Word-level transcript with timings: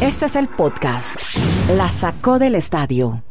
Este 0.00 0.26
es 0.26 0.36
el 0.36 0.48
podcast. 0.48 1.16
La 1.76 1.90
sacó 1.90 2.38
del 2.38 2.54
estadio. 2.54 3.22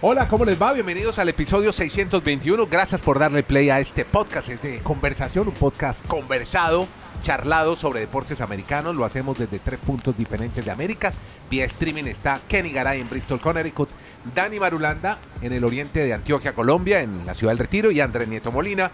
Hola, 0.00 0.28
¿cómo 0.28 0.44
les 0.44 0.60
va? 0.60 0.72
Bienvenidos 0.72 1.18
al 1.18 1.28
episodio 1.28 1.72
621. 1.72 2.66
Gracias 2.68 3.00
por 3.00 3.18
darle 3.18 3.42
play 3.42 3.68
a 3.68 3.80
este 3.80 4.04
podcast 4.04 4.48
es 4.48 4.62
de 4.62 4.78
conversación, 4.78 5.48
un 5.48 5.54
podcast 5.54 6.04
conversado, 6.06 6.86
charlado 7.22 7.74
sobre 7.74 8.00
deportes 8.00 8.40
americanos. 8.40 8.94
Lo 8.94 9.04
hacemos 9.04 9.38
desde 9.38 9.58
tres 9.58 9.80
puntos 9.80 10.16
diferentes 10.16 10.64
de 10.64 10.70
América. 10.70 11.12
Vía 11.50 11.64
streaming 11.64 12.04
está 12.04 12.40
Kenny 12.46 12.70
Garay 12.70 13.00
en 13.00 13.10
Bristol, 13.10 13.40
Connecticut, 13.40 13.88
Dani 14.34 14.60
Marulanda 14.60 15.18
en 15.42 15.52
el 15.52 15.64
oriente 15.64 16.00
de 16.00 16.14
Antioquia, 16.14 16.54
Colombia, 16.54 17.00
en 17.00 17.26
la 17.26 17.34
ciudad 17.34 17.52
del 17.52 17.58
Retiro, 17.58 17.90
y 17.90 18.00
Andrés 18.00 18.28
Nieto 18.28 18.52
Molina 18.52 18.90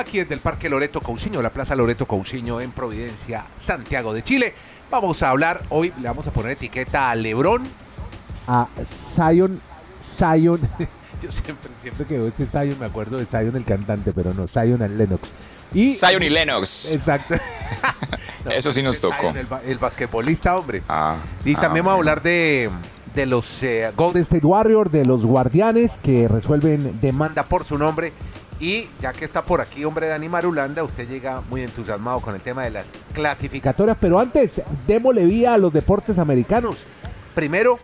aquí 0.00 0.18
desde 0.18 0.34
el 0.34 0.40
Parque 0.40 0.68
Loreto 0.68 1.00
Cousiño, 1.00 1.42
la 1.42 1.50
Plaza 1.50 1.74
Loreto 1.74 2.06
Cousiño 2.06 2.60
en 2.60 2.70
Providencia, 2.70 3.44
Santiago 3.60 4.12
de 4.14 4.22
Chile. 4.22 4.54
Vamos 4.90 5.22
a 5.22 5.30
hablar, 5.30 5.62
hoy 5.70 5.92
le 6.00 6.08
vamos 6.08 6.26
a 6.26 6.32
poner 6.32 6.52
etiqueta 6.52 7.10
a 7.10 7.14
Lebron, 7.14 7.64
a 8.46 8.68
Zion, 8.86 9.60
Zion. 10.02 10.60
Yo 11.22 11.32
siempre, 11.32 11.70
siempre 11.82 12.06
que 12.06 12.16
veo 12.16 12.28
este 12.28 12.46
Zion 12.46 12.78
me 12.78 12.86
acuerdo 12.86 13.18
de 13.18 13.26
Zion 13.26 13.56
el 13.56 13.64
cantante, 13.64 14.12
pero 14.12 14.32
no, 14.32 14.46
Zion 14.46 14.80
el 14.82 14.96
Lennox. 14.96 15.28
Y, 15.74 15.94
Zion 15.94 16.22
y 16.22 16.30
Lennox. 16.30 16.92
Exacto. 16.92 17.34
No, 18.44 18.50
Eso 18.52 18.72
sí 18.72 18.82
nos 18.82 19.00
tocó. 19.00 19.20
Zion, 19.20 19.36
el, 19.36 19.46
ba- 19.46 19.60
el 19.66 19.78
basquetbolista, 19.78 20.56
hombre. 20.56 20.82
Ah, 20.88 21.16
Y 21.44 21.54
ah, 21.56 21.60
también 21.60 21.84
vamos 21.84 21.96
a 21.96 21.98
hablar 21.98 22.22
de, 22.22 22.70
de 23.14 23.26
los 23.26 23.62
eh, 23.64 23.90
Golden 23.96 24.22
State 24.22 24.46
Warriors, 24.46 24.90
de 24.92 25.04
los 25.04 25.26
guardianes 25.26 25.98
que 26.02 26.28
resuelven 26.28 26.98
demanda 27.02 27.42
por 27.42 27.64
su 27.64 27.76
nombre. 27.76 28.12
Y 28.60 28.88
ya 29.00 29.12
que 29.12 29.24
está 29.24 29.44
por 29.44 29.60
aquí, 29.60 29.84
hombre, 29.84 30.08
Dani 30.08 30.28
Marulanda, 30.28 30.82
usted 30.82 31.08
llega 31.08 31.42
muy 31.48 31.62
entusiasmado 31.62 32.20
con 32.20 32.34
el 32.34 32.40
tema 32.40 32.64
de 32.64 32.70
las 32.70 32.86
clasificatorias. 33.12 33.96
Pero 34.00 34.18
antes, 34.18 34.60
démosle 34.86 35.24
vía 35.26 35.54
a 35.54 35.58
los 35.58 35.72
deportes 35.72 36.18
americanos. 36.18 36.78
Primero, 37.34 37.78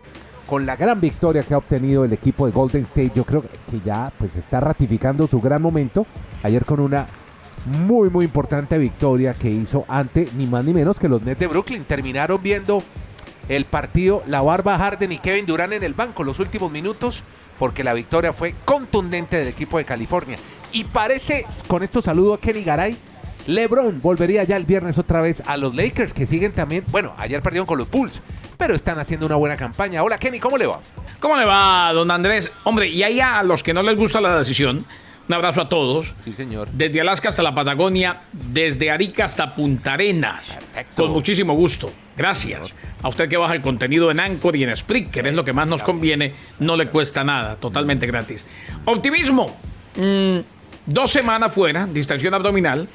con 0.45 0.65
la 0.65 0.75
gran 0.75 0.99
victoria 0.99 1.43
que 1.43 1.53
ha 1.53 1.57
obtenido 1.57 2.03
el 2.03 2.11
equipo 2.11 2.45
de 2.45 2.51
Golden 2.51 2.83
State, 2.83 3.13
yo 3.15 3.23
creo 3.23 3.41
que 3.41 3.79
ya 3.85 4.11
pues 4.17 4.35
está 4.35 4.59
ratificando 4.59 5.27
su 5.27 5.39
gran 5.39 5.61
momento. 5.61 6.05
Ayer 6.43 6.65
con 6.65 6.81
una 6.81 7.07
muy 7.65 8.09
muy 8.09 8.25
importante 8.25 8.77
victoria 8.77 9.33
que 9.33 9.49
hizo 9.49 9.85
ante 9.87 10.29
ni 10.35 10.45
más 10.45 10.63
ni 10.63 10.73
menos 10.73 10.99
que 10.99 11.09
los 11.09 11.21
Nets 11.21 11.39
de 11.39 11.47
Brooklyn. 11.47 11.83
Terminaron 11.85 12.41
viendo 12.43 12.83
el 13.49 13.65
partido 13.65 14.23
la 14.27 14.41
Barba 14.41 14.77
Harden 14.77 15.11
y 15.11 15.19
Kevin 15.19 15.45
Durant 15.45 15.73
en 15.73 15.83
el 15.83 15.93
banco 15.93 16.23
los 16.23 16.39
últimos 16.39 16.71
minutos 16.71 17.23
porque 17.57 17.83
la 17.83 17.93
victoria 17.93 18.33
fue 18.33 18.53
contundente 18.65 19.37
del 19.37 19.47
equipo 19.47 19.77
de 19.77 19.85
California. 19.85 20.37
Y 20.75 20.83
parece, 20.83 21.45
con 21.67 21.83
esto 21.83 22.01
saludo 22.01 22.33
a 22.33 22.37
Kenny 22.37 22.61
Garay, 22.61 22.97
LeBron 23.47 24.01
volvería 24.01 24.43
ya 24.43 24.57
el 24.57 24.65
viernes 24.65 24.97
otra 24.97 25.21
vez 25.21 25.41
a 25.45 25.55
los 25.55 25.73
Lakers 25.73 26.11
que 26.11 26.27
siguen 26.27 26.51
también, 26.51 26.83
bueno, 26.87 27.13
ayer 27.17 27.41
perdieron 27.41 27.65
con 27.65 27.77
los 27.77 27.89
Bulls, 27.89 28.19
pero 28.57 28.75
están 28.75 28.99
haciendo 28.99 29.25
una 29.25 29.37
buena 29.37 29.55
campaña. 29.55 30.03
Hola 30.03 30.17
Kenny, 30.17 30.37
¿cómo 30.37 30.57
le 30.57 30.67
va? 30.67 30.81
¿Cómo 31.21 31.37
le 31.37 31.45
va, 31.45 31.93
don 31.93 32.11
Andrés? 32.11 32.51
Hombre, 32.65 32.89
y 32.89 33.03
ahí 33.03 33.21
a 33.21 33.41
los 33.43 33.63
que 33.63 33.73
no 33.73 33.83
les 33.83 33.97
gusta 33.97 34.19
la 34.19 34.37
decisión, 34.37 34.85
un 35.29 35.33
abrazo 35.33 35.61
a 35.61 35.69
todos. 35.69 36.13
Sí, 36.25 36.33
señor. 36.33 36.67
Desde 36.73 36.99
Alaska 36.99 37.29
hasta 37.29 37.41
la 37.41 37.55
Patagonia, 37.55 38.17
desde 38.33 38.91
Arica 38.91 39.23
hasta 39.23 39.55
Punta 39.55 39.93
Arenas. 39.93 40.45
Perfecto. 40.45 41.03
Con 41.03 41.13
muchísimo 41.13 41.53
gusto. 41.53 41.89
Gracias. 42.17 42.73
A 43.01 43.07
usted 43.07 43.29
que 43.29 43.37
baja 43.37 43.53
el 43.53 43.61
contenido 43.61 44.11
en 44.11 44.19
Anchor 44.19 44.57
y 44.57 44.65
en 44.65 44.75
Spreaker, 44.75 45.25
es 45.25 45.35
lo 45.35 45.45
que 45.45 45.53
más 45.53 45.69
nos 45.69 45.83
conviene, 45.83 46.33
no 46.59 46.75
le 46.75 46.89
cuesta 46.89 47.23
nada, 47.23 47.55
totalmente 47.55 48.05
gratis. 48.07 48.43
Optimismo. 48.83 49.55
Mm, 49.95 50.54
dos 50.85 51.11
semanas 51.11 51.53
fuera, 51.53 51.87
distensión 51.87 52.33
abdominal. 52.33 52.87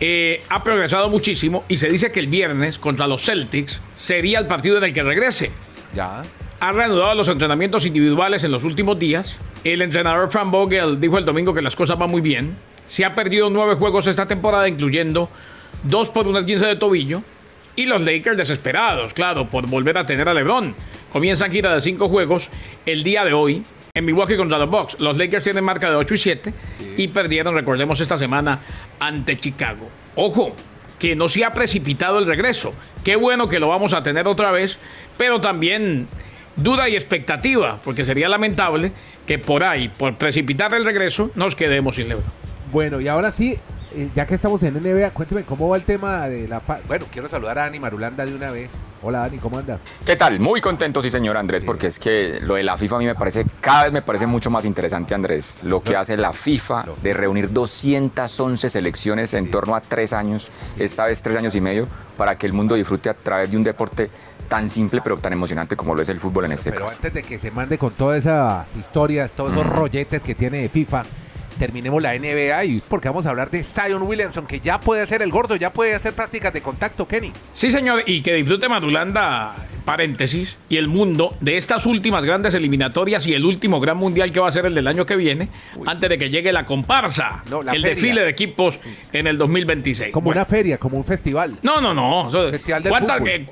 Eh, 0.00 0.42
ha 0.48 0.62
progresado 0.64 1.08
muchísimo 1.08 1.64
y 1.68 1.76
se 1.76 1.88
dice 1.88 2.10
que 2.10 2.18
el 2.20 2.26
viernes 2.26 2.78
contra 2.78 3.06
los 3.06 3.22
Celtics 3.22 3.80
sería 3.94 4.40
el 4.40 4.46
partido 4.46 4.78
en 4.78 4.84
el 4.84 4.92
que 4.92 5.04
regrese 5.04 5.52
Ya. 5.94 6.24
ha 6.60 6.72
reanudado 6.72 7.14
los 7.14 7.28
entrenamientos 7.28 7.86
individuales 7.86 8.42
en 8.42 8.50
los 8.50 8.64
últimos 8.64 8.98
días. 8.98 9.38
El 9.62 9.82
entrenador 9.82 10.28
Frank 10.30 10.50
Vogel 10.50 11.00
dijo 11.00 11.16
el 11.16 11.24
domingo 11.24 11.54
que 11.54 11.62
las 11.62 11.76
cosas 11.76 11.96
van 11.96 12.10
muy 12.10 12.20
bien. 12.20 12.56
Se 12.86 13.04
ha 13.04 13.14
perdido 13.14 13.48
nueve 13.50 13.76
juegos 13.76 14.06
esta 14.08 14.26
temporada, 14.26 14.68
incluyendo 14.68 15.30
dos 15.84 16.10
por 16.10 16.26
una 16.26 16.44
15 16.44 16.66
de 16.66 16.76
tobillo. 16.76 17.22
Y 17.76 17.86
los 17.86 18.02
Lakers 18.02 18.36
desesperados, 18.36 19.14
claro, 19.14 19.48
por 19.48 19.66
volver 19.68 19.96
a 19.98 20.06
tener 20.06 20.28
a 20.28 20.34
LeBron. 20.34 20.74
Comienzan 21.12 21.50
gira 21.50 21.72
de 21.74 21.80
cinco 21.80 22.08
juegos 22.08 22.50
el 22.84 23.02
día 23.04 23.24
de 23.24 23.32
hoy 23.32 23.64
en 23.96 24.06
Milwaukee 24.06 24.36
contra 24.36 24.58
los 24.58 24.68
Bucks. 24.68 24.98
Los 24.98 25.16
Lakers 25.16 25.44
tienen 25.44 25.62
marca 25.62 25.88
de 25.88 25.94
8 25.94 26.14
y 26.14 26.18
7 26.18 26.54
y 26.96 27.06
perdieron, 27.06 27.54
recordemos, 27.54 28.00
esta 28.00 28.18
semana 28.18 28.58
ante 28.98 29.38
Chicago. 29.38 29.88
Ojo, 30.16 30.52
que 30.98 31.14
no 31.14 31.28
se 31.28 31.44
ha 31.44 31.52
precipitado 31.52 32.18
el 32.18 32.26
regreso. 32.26 32.74
Qué 33.04 33.14
bueno 33.14 33.46
que 33.46 33.60
lo 33.60 33.68
vamos 33.68 33.92
a 33.92 34.02
tener 34.02 34.26
otra 34.26 34.50
vez, 34.50 34.80
pero 35.16 35.40
también 35.40 36.08
duda 36.56 36.88
y 36.88 36.96
expectativa, 36.96 37.78
porque 37.84 38.04
sería 38.04 38.28
lamentable 38.28 38.90
que 39.28 39.38
por 39.38 39.62
ahí, 39.62 39.88
por 39.90 40.18
precipitar 40.18 40.74
el 40.74 40.84
regreso, 40.84 41.30
nos 41.36 41.54
quedemos 41.54 41.94
sin 41.94 42.08
LeBron. 42.08 42.26
Bueno, 42.72 43.00
y 43.00 43.06
ahora 43.06 43.30
sí, 43.30 43.56
eh, 43.94 44.08
ya 44.16 44.26
que 44.26 44.34
estamos 44.34 44.60
en 44.64 44.74
NBA, 44.74 45.10
cuénteme 45.10 45.44
cómo 45.44 45.68
va 45.68 45.76
el 45.76 45.84
tema 45.84 46.28
de 46.28 46.48
la... 46.48 46.60
Bueno, 46.88 47.06
quiero 47.12 47.28
saludar 47.28 47.60
a 47.60 47.62
Dani 47.66 47.78
Marulanda 47.78 48.26
de 48.26 48.34
una 48.34 48.50
vez. 48.50 48.70
Hola 49.06 49.18
Dani, 49.18 49.36
¿cómo 49.36 49.58
anda? 49.58 49.78
¿Qué 50.06 50.16
tal? 50.16 50.40
Muy 50.40 50.62
contento, 50.62 51.02
sí, 51.02 51.10
señor 51.10 51.36
Andrés, 51.36 51.62
porque 51.66 51.88
es 51.88 51.98
que 51.98 52.40
lo 52.40 52.54
de 52.54 52.62
la 52.62 52.78
FIFA 52.78 52.96
a 52.96 52.98
mí 53.00 53.04
me 53.04 53.14
parece, 53.14 53.44
cada 53.60 53.84
vez 53.84 53.92
me 53.92 54.00
parece 54.00 54.26
mucho 54.26 54.48
más 54.50 54.64
interesante, 54.64 55.14
Andrés. 55.14 55.58
Lo 55.62 55.82
que 55.82 55.94
hace 55.94 56.16
la 56.16 56.32
FIFA 56.32 56.86
de 57.02 57.12
reunir 57.12 57.52
211 57.52 58.70
selecciones 58.70 59.34
en 59.34 59.50
torno 59.50 59.76
a 59.76 59.82
tres 59.82 60.14
años, 60.14 60.50
esta 60.78 61.04
vez 61.04 61.20
tres 61.20 61.36
años 61.36 61.54
y 61.54 61.60
medio, 61.60 61.86
para 62.16 62.38
que 62.38 62.46
el 62.46 62.54
mundo 62.54 62.76
disfrute 62.76 63.10
a 63.10 63.14
través 63.14 63.50
de 63.50 63.58
un 63.58 63.62
deporte 63.62 64.08
tan 64.48 64.68
simple 64.70 65.00
pero 65.02 65.18
tan 65.18 65.32
emocionante 65.34 65.76
como 65.76 65.94
lo 65.94 66.00
es 66.02 66.08
el 66.08 66.20
fútbol 66.20 66.46
en 66.46 66.52
este 66.52 66.70
Pero 66.70 66.86
caso. 66.86 66.96
antes 66.96 67.14
de 67.14 67.22
que 67.22 67.38
se 67.38 67.50
mande 67.50 67.76
con 67.76 67.92
todas 67.92 68.20
esas 68.20 68.66
historias, 68.76 69.30
todos 69.32 69.52
esos 69.52 69.66
rolletes 69.66 70.22
que 70.22 70.34
tiene 70.34 70.58
de 70.62 70.68
FIFA, 70.70 71.04
terminemos 71.58 72.02
la 72.02 72.18
NBA 72.18 72.64
y 72.64 72.82
porque 72.88 73.08
vamos 73.08 73.26
a 73.26 73.30
hablar 73.30 73.50
de 73.50 73.64
Zion 73.64 74.02
Williamson, 74.02 74.46
que 74.46 74.60
ya 74.60 74.80
puede 74.80 75.02
hacer 75.02 75.22
el 75.22 75.30
gordo, 75.30 75.56
ya 75.56 75.72
puede 75.72 75.94
hacer 75.94 76.14
prácticas 76.14 76.52
de 76.52 76.62
contacto, 76.62 77.06
Kenny. 77.06 77.32
Sí, 77.52 77.70
señor, 77.70 78.02
y 78.06 78.22
que 78.22 78.34
disfrute 78.34 78.68
Madulanda, 78.68 79.54
paréntesis, 79.84 80.56
y 80.68 80.76
el 80.76 80.88
mundo 80.88 81.34
de 81.40 81.56
estas 81.56 81.86
últimas 81.86 82.24
grandes 82.24 82.54
eliminatorias 82.54 83.26
y 83.26 83.34
el 83.34 83.44
último 83.44 83.80
gran 83.80 83.96
mundial 83.96 84.32
que 84.32 84.40
va 84.40 84.48
a 84.48 84.52
ser 84.52 84.66
el 84.66 84.74
del 84.74 84.86
año 84.86 85.06
que 85.06 85.16
viene, 85.16 85.48
antes 85.86 86.08
de 86.10 86.18
que 86.18 86.30
llegue 86.30 86.52
la 86.52 86.66
comparsa, 86.66 87.42
No, 87.50 87.62
la 87.62 87.72
el 87.72 87.82
feria. 87.82 87.94
desfile 87.94 88.20
de 88.22 88.28
equipos 88.30 88.80
en 89.12 89.26
el 89.26 89.36
2026. 89.38 90.12
Como 90.12 90.26
Bueno. 90.26 90.40
una 90.40 90.46
feria, 90.46 90.78
como 90.78 90.96
un 90.96 91.04
festival. 91.04 91.56
No, 91.62 91.80
no, 91.80 91.92
no. 91.94 92.28
eso- 92.28 92.50
Festival 92.50 92.82
del 92.82 92.90
¿cuántas- 92.90 93.18
fútbol. 93.18 93.30
eh, 93.30 93.46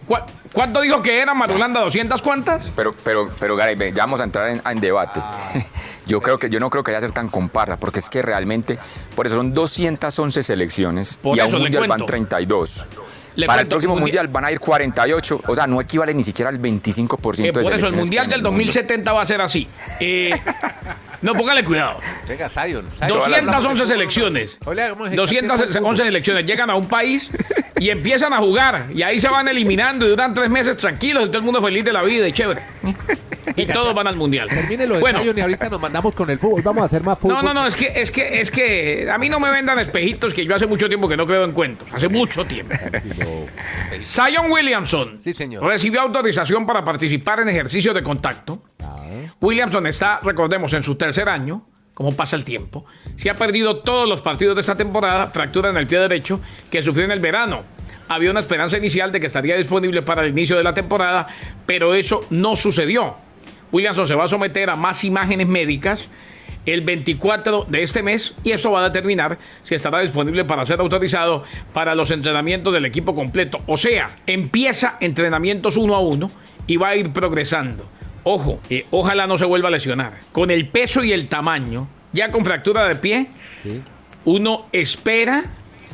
¿Cuánto 0.52 0.82
dijo 0.82 1.00
que 1.00 1.18
era 1.18 1.32
Madulanda? 1.32 1.82
¿200 1.82 2.20
cuántas? 2.20 2.62
Pero, 2.76 2.94
pero, 3.02 3.30
pero, 3.40 3.56
Garay, 3.56 3.74
ya 3.92 4.02
vamos 4.04 4.20
a 4.20 4.24
entrar 4.24 4.48
en, 4.50 4.60
en 4.70 4.80
debate. 4.80 5.20
Yo 6.06 6.20
creo 6.20 6.38
que 6.38 6.50
yo 6.50 6.58
no 6.58 6.68
creo 6.68 6.82
que 6.82 6.90
haya 6.90 7.00
ser 7.00 7.12
tan 7.12 7.28
comparsa, 7.28 7.78
porque 7.78 8.00
es 8.00 8.10
que 8.10 8.22
realmente, 8.22 8.76
por 9.14 9.26
eso 9.26 9.36
son 9.36 9.54
211 9.54 10.42
selecciones 10.42 11.16
Por 11.16 11.36
y 11.36 11.40
a 11.40 11.46
un 11.46 11.52
mundial 11.52 11.82
van 11.82 11.88
cuento. 11.90 12.06
32. 12.06 12.88
Le 13.36 13.46
Para 13.46 13.62
el 13.62 13.68
próximo 13.68 13.94
mundi- 13.94 14.00
mundial 14.02 14.28
van 14.28 14.44
a 14.44 14.52
ir 14.52 14.60
48, 14.60 15.40
o 15.46 15.54
sea, 15.54 15.66
no 15.66 15.80
equivale 15.80 16.12
ni 16.14 16.22
siquiera 16.22 16.50
al 16.50 16.58
25% 16.60 17.40
Eh, 17.40 17.46
de 17.46 17.52
por 17.52 17.72
eso 17.72 17.86
el 17.86 17.94
mundial 17.94 18.26
del 18.28 18.40
el 18.40 18.42
mundo. 18.44 18.50
2070 18.50 19.12
va 19.12 19.22
a 19.22 19.26
ser 19.26 19.40
así. 19.40 19.66
Eh, 20.00 20.38
no, 21.22 21.34
póngale 21.34 21.64
cuidado. 21.64 21.98
Venga, 22.28 22.48
Zion. 22.48 22.84
Zion. 22.98 23.08
211 23.08 23.86
selecciones. 23.86 24.58
Hoy 24.64 24.76
le 24.76 24.82
hagamos 24.82 25.10
el 25.10 25.16
211 25.16 25.78
fútbol. 25.78 25.96
selecciones 25.96 26.46
llegan 26.46 26.68
a 26.70 26.74
un 26.74 26.88
país 26.88 27.30
y 27.82 27.90
empiezan 27.90 28.32
a 28.32 28.38
jugar. 28.38 28.86
Y 28.94 29.02
ahí 29.02 29.18
se 29.18 29.28
van 29.28 29.48
eliminando 29.48 30.06
y 30.06 30.10
duran 30.10 30.32
tres 30.32 30.48
meses 30.48 30.76
tranquilos 30.76 31.24
y 31.24 31.26
todo 31.26 31.38
el 31.38 31.44
mundo 31.44 31.60
feliz 31.60 31.84
de 31.84 31.92
la 31.92 32.02
vida 32.02 32.28
y 32.28 32.32
chévere. 32.32 32.60
Y 33.56 33.66
todos 33.66 33.92
van 33.92 34.06
al 34.06 34.16
mundial. 34.16 34.48
Termine 34.48 34.86
lo 34.86 34.94
de 34.94 35.00
Bueno, 35.00 35.20
y 35.22 35.40
ahorita 35.40 35.68
nos 35.68 35.80
mandamos 35.80 36.14
con 36.14 36.30
el 36.30 36.38
fútbol. 36.38 36.62
Vamos 36.62 36.84
a 36.84 36.86
hacer 36.86 37.02
más 37.02 37.18
fútbol. 37.18 37.34
no, 37.36 37.42
no, 37.42 37.52
no, 37.52 37.66
es 37.66 37.74
que, 37.74 37.92
es 37.96 38.10
que, 38.10 38.40
es 38.40 38.50
que 38.52 39.10
a 39.12 39.18
mí 39.18 39.28
no 39.28 39.40
me 39.40 39.50
vendan 39.50 39.78
espejitos 39.80 40.32
que 40.32 40.46
yo 40.46 40.54
hace 40.54 40.66
mucho 40.66 40.88
tiempo 40.88 41.08
que 41.08 41.16
no 41.16 41.26
creo 41.26 41.44
en 41.44 41.52
cuentos. 41.52 41.88
Hace 41.92 42.08
mucho 42.08 42.46
tiempo. 42.46 42.74
Zion 44.00 44.50
Williamson 44.50 45.18
Sí, 45.18 45.34
señor. 45.34 45.64
recibió 45.64 46.00
autorización 46.02 46.64
para 46.64 46.84
participar 46.84 47.40
en 47.40 47.48
ejercicios 47.48 47.94
de 47.94 48.02
contacto. 48.02 48.62
Williamson 49.40 49.86
está, 49.88 50.20
recordemos, 50.22 50.72
en 50.72 50.84
su 50.84 50.94
tercer 50.94 51.28
año. 51.28 51.62
Como 51.94 52.16
pasa 52.16 52.36
el 52.36 52.44
tiempo. 52.44 52.84
Se 53.16 53.28
ha 53.28 53.36
perdido 53.36 53.78
todos 53.78 54.08
los 54.08 54.22
partidos 54.22 54.54
de 54.54 54.60
esta 54.60 54.76
temporada. 54.76 55.28
Fractura 55.28 55.70
en 55.70 55.76
el 55.76 55.86
pie 55.86 55.98
derecho 55.98 56.40
que 56.70 56.82
sufrió 56.82 57.04
en 57.04 57.12
el 57.12 57.20
verano. 57.20 57.64
Había 58.08 58.30
una 58.30 58.40
esperanza 58.40 58.78
inicial 58.78 59.12
de 59.12 59.20
que 59.20 59.26
estaría 59.26 59.56
disponible 59.56 60.02
para 60.02 60.22
el 60.22 60.30
inicio 60.30 60.56
de 60.56 60.64
la 60.64 60.74
temporada, 60.74 61.26
pero 61.66 61.94
eso 61.94 62.26
no 62.30 62.56
sucedió. 62.56 63.14
Williamson 63.70 64.06
se 64.06 64.14
va 64.14 64.24
a 64.24 64.28
someter 64.28 64.68
a 64.70 64.76
más 64.76 65.04
imágenes 65.04 65.48
médicas 65.48 66.08
el 66.66 66.82
24 66.82 67.66
de 67.68 67.82
este 67.82 68.02
mes 68.02 68.34
y 68.44 68.52
eso 68.52 68.70
va 68.70 68.80
a 68.80 68.84
determinar 68.84 69.38
si 69.62 69.74
estará 69.74 70.00
disponible 70.00 70.44
para 70.44 70.64
ser 70.64 70.80
autorizado 70.80 71.42
para 71.72 71.94
los 71.94 72.10
entrenamientos 72.10 72.72
del 72.72 72.84
equipo 72.84 73.14
completo. 73.14 73.60
O 73.66 73.76
sea, 73.76 74.16
empieza 74.26 74.96
entrenamientos 75.00 75.76
uno 75.76 75.94
a 75.94 76.00
uno 76.00 76.30
y 76.66 76.76
va 76.76 76.88
a 76.88 76.96
ir 76.96 77.12
progresando. 77.12 77.84
Ojo, 78.24 78.60
eh, 78.70 78.86
ojalá 78.90 79.26
no 79.26 79.38
se 79.38 79.44
vuelva 79.44 79.68
a 79.68 79.72
lesionar. 79.72 80.12
Con 80.32 80.50
el 80.50 80.68
peso 80.68 81.02
y 81.02 81.12
el 81.12 81.28
tamaño, 81.28 81.88
ya 82.12 82.30
con 82.30 82.44
fractura 82.44 82.86
de 82.86 82.96
pie, 82.96 83.26
uno 84.24 84.66
espera 84.72 85.44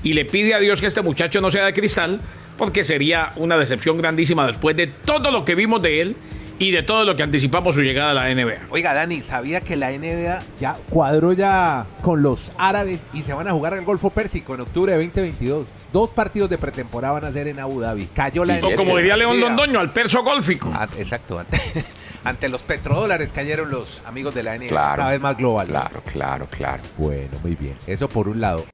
y 0.03 0.13
le 0.13 0.25
pide 0.25 0.55
a 0.55 0.59
Dios 0.59 0.81
que 0.81 0.87
este 0.87 1.03
muchacho 1.03 1.41
no 1.41 1.51
sea 1.51 1.65
de 1.65 1.73
cristal, 1.73 2.21
porque 2.57 2.85
sería 2.85 3.33
una 3.37 3.57
decepción 3.57 3.97
grandísima 3.97 4.47
después 4.47 4.77
de 4.77 4.89
todo 4.89 5.31
lo 5.31 5.45
que 5.45 5.55
vimos 5.55 5.81
de 5.81 6.03
él 6.03 6.17
y 6.59 6.73
de 6.73 6.83
todo 6.83 7.05
lo 7.05 7.15
que 7.15 7.23
anticipamos 7.23 7.77
su 7.77 7.83
llegada 7.83 8.11
a 8.11 8.15
la 8.15 8.35
NBA. 8.35 8.67
Oiga, 8.71 8.93
Dani, 8.93 9.21
¿sabía 9.21 9.61
que 9.61 9.77
la 9.77 9.91
NBA 9.93 10.43
ya 10.61 10.77
cuadró 10.91 11.33
ya 11.33 11.87
con 12.03 12.23
los 12.23 12.53
árabes 12.59 13.01
y 13.13 13.23
se 13.23 13.33
van 13.33 13.47
a 13.47 13.53
jugar 13.53 13.75
el 13.75 13.85
Golfo 13.85 14.11
Pérsico 14.11 14.55
en 14.55 14.63
octubre 14.63 14.93
de 14.93 15.05
2022? 15.05 15.67
Dos 15.93 16.11
partidos 16.11 16.51
de 16.51 16.59
pretemporada 16.59 17.15
van 17.15 17.25
a 17.25 17.33
ser 17.33 17.49
en 17.49 17.59
Abu 17.59 17.81
Dhabi. 17.81 18.07
Cayó 18.15 18.45
la 18.45 18.57
O 18.63 18.77
como 18.77 18.97
diría 18.99 19.17
León 19.17 19.41
Londoño, 19.41 19.81
al 19.81 19.91
perso 19.91 20.23
golfico. 20.23 20.71
Ah, 20.75 20.87
exacto, 20.99 21.39
ante, 21.39 21.59
ante 22.25 22.49
los 22.51 22.61
petrodólares 22.61 23.31
cayeron 23.33 23.71
los 23.71 24.03
amigos 24.05 24.35
de 24.35 24.43
la 24.43 24.59
NBA, 24.59 24.69
Claro. 24.69 24.97
cada 24.99 25.11
vez 25.13 25.21
más 25.21 25.37
global. 25.39 25.67
Claro, 25.69 26.03
claro, 26.05 26.47
claro. 26.51 26.83
Bueno, 26.99 27.39
muy 27.43 27.55
bien. 27.55 27.75
Eso 27.87 28.09
por 28.09 28.29
un 28.29 28.41
lado. 28.41 28.67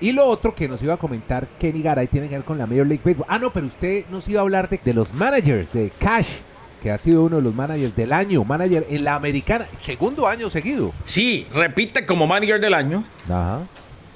Y 0.00 0.12
lo 0.12 0.26
otro 0.26 0.54
que 0.54 0.68
nos 0.68 0.80
iba 0.82 0.94
a 0.94 0.96
comentar 0.96 1.46
Kenny 1.58 1.82
Garay 1.82 2.06
tiene 2.06 2.28
que 2.28 2.36
ver 2.36 2.44
con 2.44 2.56
la 2.56 2.66
Major 2.66 2.86
League 2.86 3.02
Baseball. 3.04 3.26
Ah, 3.28 3.38
no, 3.40 3.50
pero 3.50 3.66
usted 3.66 4.04
nos 4.10 4.28
iba 4.28 4.40
a 4.40 4.42
hablar 4.42 4.68
de, 4.68 4.78
de 4.84 4.94
los 4.94 5.12
managers, 5.12 5.72
de 5.72 5.90
Cash, 5.98 6.28
que 6.82 6.90
ha 6.90 6.98
sido 6.98 7.24
uno 7.24 7.36
de 7.36 7.42
los 7.42 7.54
managers 7.54 7.94
del 7.96 8.12
año, 8.12 8.44
manager 8.44 8.86
en 8.88 9.04
la 9.04 9.14
americana, 9.14 9.66
segundo 9.78 10.26
año 10.26 10.50
seguido. 10.50 10.92
Sí, 11.04 11.46
repite 11.54 12.06
como 12.06 12.26
manager 12.26 12.60
del 12.60 12.74
año, 12.74 13.04
Ajá. 13.24 13.60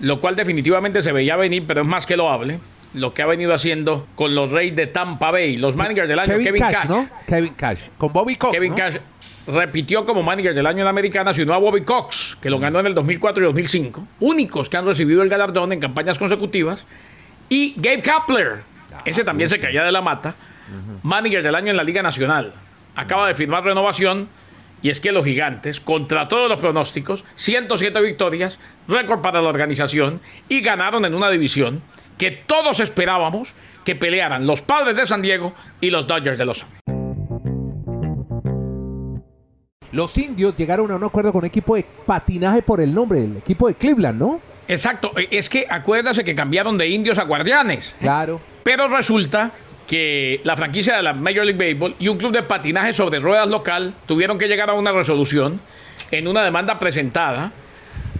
lo 0.01 0.21
cual 0.21 0.37
definitivamente 0.37 1.03
se 1.03 1.13
veía 1.13 1.37
venir, 1.37 1.65
pero 1.67 1.83
es 1.83 1.89
más 1.89 2.07
que 2.07 2.17
lo 2.17 2.31
hable. 2.31 2.59
Lo 2.95 3.15
que 3.15 3.23
ha 3.23 3.27
venido 3.27 3.55
haciendo 3.55 4.07
con 4.15 4.35
los 4.35 4.51
Reyes 4.51 4.77
de 4.77 4.87
Tampa 4.87 5.31
Bay, 5.31 5.57
los 5.57 5.75
managers 5.75 6.09
del 6.09 6.19
año, 6.19 6.37
Kevin, 6.39 6.63
Cash. 6.63 6.89
¿no? 6.89 7.09
Kevin 7.27 7.55
Cash. 7.55 7.79
Con 7.97 8.13
Bobby 8.13 8.37
Cox. 8.37 8.53
Kevin 8.53 8.73
¿no? 8.73 8.77
Cash 8.77 8.97
repitió 9.47 10.05
como 10.05 10.23
manager 10.23 10.55
del 10.55 10.67
año 10.67 10.79
en 10.79 10.85
la 10.85 10.91
americana, 10.91 11.33
se 11.35 11.43
unió 11.43 11.55
a 11.55 11.59
Bobby 11.59 11.83
Cox, 11.83 12.37
que 12.41 12.51
lo 12.51 12.59
ganó 12.59 12.81
en 12.81 12.87
el 12.87 12.95
2004 12.95 13.43
y 13.43 13.47
2005, 13.47 14.07
únicos 14.21 14.69
que 14.69 14.77
han 14.77 14.87
recibido 14.87 15.23
el 15.23 15.29
galardón 15.29 15.73
en 15.73 15.81
campañas 15.81 16.19
consecutivas, 16.19 16.85
y 17.49 17.75
Gabe 17.77 18.03
Kapler, 18.03 18.63
ese 19.05 19.25
también 19.25 19.49
se 19.49 19.59
caía 19.59 19.83
de 19.83 19.91
la 19.93 20.01
mata, 20.01 20.35
manager 21.03 21.43
del 21.43 21.55
año 21.55 21.71
en 21.71 21.77
la 21.77 21.85
Liga 21.85 22.03
Nacional. 22.03 22.53
Acaba 22.97 23.29
de 23.29 23.35
firmar 23.35 23.65
renovación 23.65 24.29
y 24.83 24.91
es 24.91 25.01
que 25.01 25.13
los 25.13 25.25
gigantes, 25.25 25.81
contra 25.81 26.27
todos 26.29 26.49
los 26.49 26.59
pronósticos, 26.59 27.25
107 27.37 28.01
victorias, 28.01 28.59
récord 28.89 29.21
para 29.21 29.41
la 29.41 29.49
organización 29.49 30.21
y 30.49 30.61
ganaron 30.61 31.05
en 31.05 31.15
una 31.15 31.31
división 31.31 31.83
que 32.19 32.31
todos 32.31 32.81
esperábamos 32.81 33.55
que 33.85 33.95
pelearan 33.97 34.47
los 34.47 34.63
Padres 34.63 34.97
de 34.97 35.07
San 35.07 35.23
Diego 35.23 35.55
y 35.81 35.91
los 35.91 36.07
Dodgers 36.07 36.39
de 36.39 36.45
Los 36.45 36.63
Ángeles. 36.63 36.81
Los 39.93 40.17
indios 40.17 40.57
llegaron 40.57 40.91
a 40.91 40.97
un 40.97 41.05
acuerdo 41.05 41.33
con 41.33 41.41
un 41.41 41.47
equipo 41.47 41.77
de 41.77 41.85
patinaje 42.07 42.63
por 42.63 42.81
el 42.81 42.95
nombre, 42.95 43.25
el 43.25 43.37
equipo 43.37 43.69
de 43.69 43.75
Cleveland, 43.75 44.19
¿no? 44.19 44.41
Exacto, 44.67 45.13
e- 45.19 45.29
es 45.31 45.51
que 45.51 45.67
acuérdase 45.69 46.25
que 46.25 46.35
cambiaron 46.35 46.79
de 46.79 46.89
indios 46.89 47.19
a 47.19 47.25
guardianes. 47.25 47.95
Claro. 48.01 48.41
Pero 48.63 48.89
resulta 48.89 49.51
que 49.93 50.41
la 50.45 50.57
franquicia 50.57 50.97
de 50.97 51.03
la 51.03 51.13
Major 51.13 51.45
League 51.45 51.59
Baseball 51.59 51.95
y 51.99 52.09
un 52.09 52.17
club 52.17 52.33
de 52.33 52.43
patinaje 52.43 52.95
sobre 52.95 53.19
ruedas 53.19 53.47
local 53.47 53.93
tuvieron 54.07 54.39
que 54.39 54.49
llegar 54.49 54.71
a 54.71 54.73
una 54.73 54.91
resolución 54.91 55.61
en 56.11 56.29
una 56.29 56.43
demanda 56.43 56.79
presentada 56.79 57.53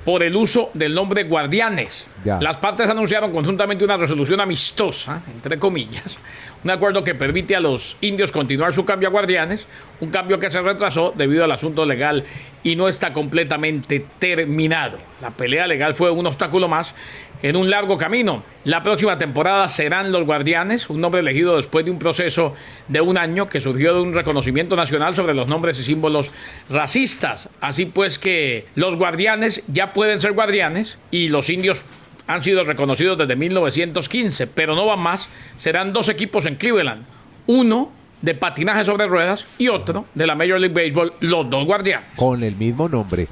por 0.05 0.23
el 0.23 0.37
uso 0.37 0.71
del 0.75 0.95
nombre 0.95 1.25
Guardianes. 1.25 2.07
Ya. 2.27 2.39
Las 2.43 2.59
partes 2.59 2.91
anunciaron 2.91 3.33
conjuntamente 3.33 3.85
una 3.85 3.97
resolución 3.97 4.43
amistosa, 4.43 5.23
entre 5.35 5.59
comillas, 5.59 6.19
un 6.63 6.71
acuerdo 6.71 7.03
que 7.03 7.15
permite 7.15 7.57
a 7.57 7.61
los 7.61 7.97
indios 8.03 8.31
continuar 8.33 8.75
su 8.75 8.85
cambio 8.85 9.09
a 9.09 9.11
Guardianes, 9.11 9.65
un 10.01 10.11
cambio 10.11 10.39
que 10.39 10.51
se 10.51 10.61
retrasó 10.61 11.15
debido 11.17 11.43
al 11.43 11.53
asunto 11.53 11.87
legal 11.87 12.25
y 12.63 12.77
no 12.77 12.87
está 12.87 13.15
completamente 13.15 14.05
terminado. 14.19 14.99
La 15.23 15.31
pelea 15.31 15.67
legal 15.67 15.95
fue 15.95 16.11
un 16.11 16.27
obstáculo 16.27 16.69
más 16.69 16.95
en 17.43 17.57
un 17.57 17.69
largo 17.71 17.99
camino. 17.99 18.43
La 18.65 18.83
próxima 18.83 19.19
temporada 19.19 19.69
serán 19.69 20.13
los 20.13 20.25
Guardianes, 20.25 20.89
un 20.89 21.01
nombre 21.01 21.21
elegido 21.21 21.57
después 21.57 21.85
de 21.85 21.91
un 21.91 21.99
proceso 21.99 22.55
de 22.89 23.01
un 23.01 23.19
año 23.19 23.49
que 23.49 23.61
surgió 23.61 23.95
de 23.95 24.01
un 24.01 24.15
reconocimiento 24.15 24.77
nacional 24.77 25.17
sobre 25.17 25.35
los 25.35 25.49
nombres 25.49 25.79
y 25.81 25.85
símbolos 25.85 26.31
racistas. 26.71 27.49
Así 27.61 27.87
pues 27.87 28.19
que 28.19 28.67
los 28.75 28.97
Guardianes 28.97 29.63
ya 29.67 29.93
pueden 29.93 30.21
ser 30.21 30.33
Guardianes 30.33 30.99
y 31.11 31.29
los 31.29 31.51
indios 31.51 31.83
han 32.27 32.43
sido 32.43 32.65
reconocidos 32.65 33.19
desde 33.19 33.37
1915, 33.37 34.47
pero 34.47 34.75
no 34.77 34.87
van 34.87 35.01
más. 35.01 35.29
Serán 35.59 35.93
dos 35.93 36.09
equipos 36.09 36.47
en 36.47 36.57
Cleveland, 36.57 37.05
uno 37.47 37.91
de 38.21 38.35
patinaje 38.35 38.85
sobre 38.85 39.07
ruedas 39.09 39.47
y 39.59 39.69
otro 39.69 40.07
de 40.15 40.27
la 40.27 40.37
Major 40.37 40.61
League 40.61 40.75
Baseball, 40.75 41.13
los 41.21 41.51
dos 41.51 41.67
Guardianes. 41.67 42.09
Con 42.15 42.45
el 42.45 42.55
mismo 42.55 42.89
nombre. 42.89 43.27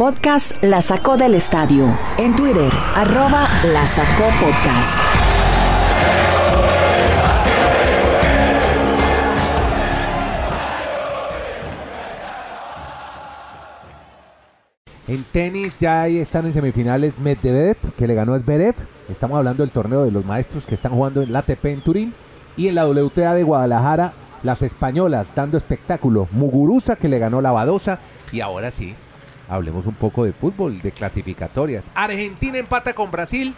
Podcast 0.00 0.52
La 0.62 0.80
Sacó 0.80 1.18
del 1.18 1.34
Estadio. 1.34 1.86
En 2.16 2.34
Twitter, 2.34 2.72
arroba 2.96 3.46
La 3.70 3.86
Sacó 3.86 4.30
Podcast. 4.40 4.98
En 15.06 15.22
tenis 15.24 15.74
ya 15.78 16.00
ahí 16.00 16.16
están 16.16 16.46
en 16.46 16.54
semifinales 16.54 17.18
Medvedev, 17.18 17.76
que 17.98 18.06
le 18.06 18.14
ganó 18.14 18.32
a 18.32 18.38
Zverev. 18.38 18.76
Estamos 19.10 19.36
hablando 19.36 19.62
del 19.62 19.70
torneo 19.70 20.04
de 20.04 20.12
los 20.12 20.24
maestros 20.24 20.64
que 20.64 20.76
están 20.76 20.92
jugando 20.92 21.20
en 21.20 21.30
la 21.30 21.40
ATP 21.40 21.66
en 21.66 21.82
Turín. 21.82 22.14
Y 22.56 22.68
en 22.68 22.76
la 22.76 22.88
WTA 22.88 23.34
de 23.34 23.42
Guadalajara, 23.42 24.14
las 24.44 24.62
españolas 24.62 25.26
dando 25.34 25.58
espectáculo. 25.58 26.26
Muguruza, 26.32 26.96
que 26.96 27.10
le 27.10 27.18
ganó 27.18 27.42
la 27.42 27.52
Badosa. 27.52 27.98
Y 28.32 28.40
ahora 28.40 28.70
sí, 28.70 28.94
hablemos 29.50 29.86
un 29.86 29.94
poco 29.94 30.24
de 30.24 30.32
fútbol, 30.32 30.80
de 30.80 30.92
clasificatorias. 30.92 31.84
Argentina 31.94 32.58
empata 32.58 32.94
con 32.94 33.10
Brasil 33.10 33.54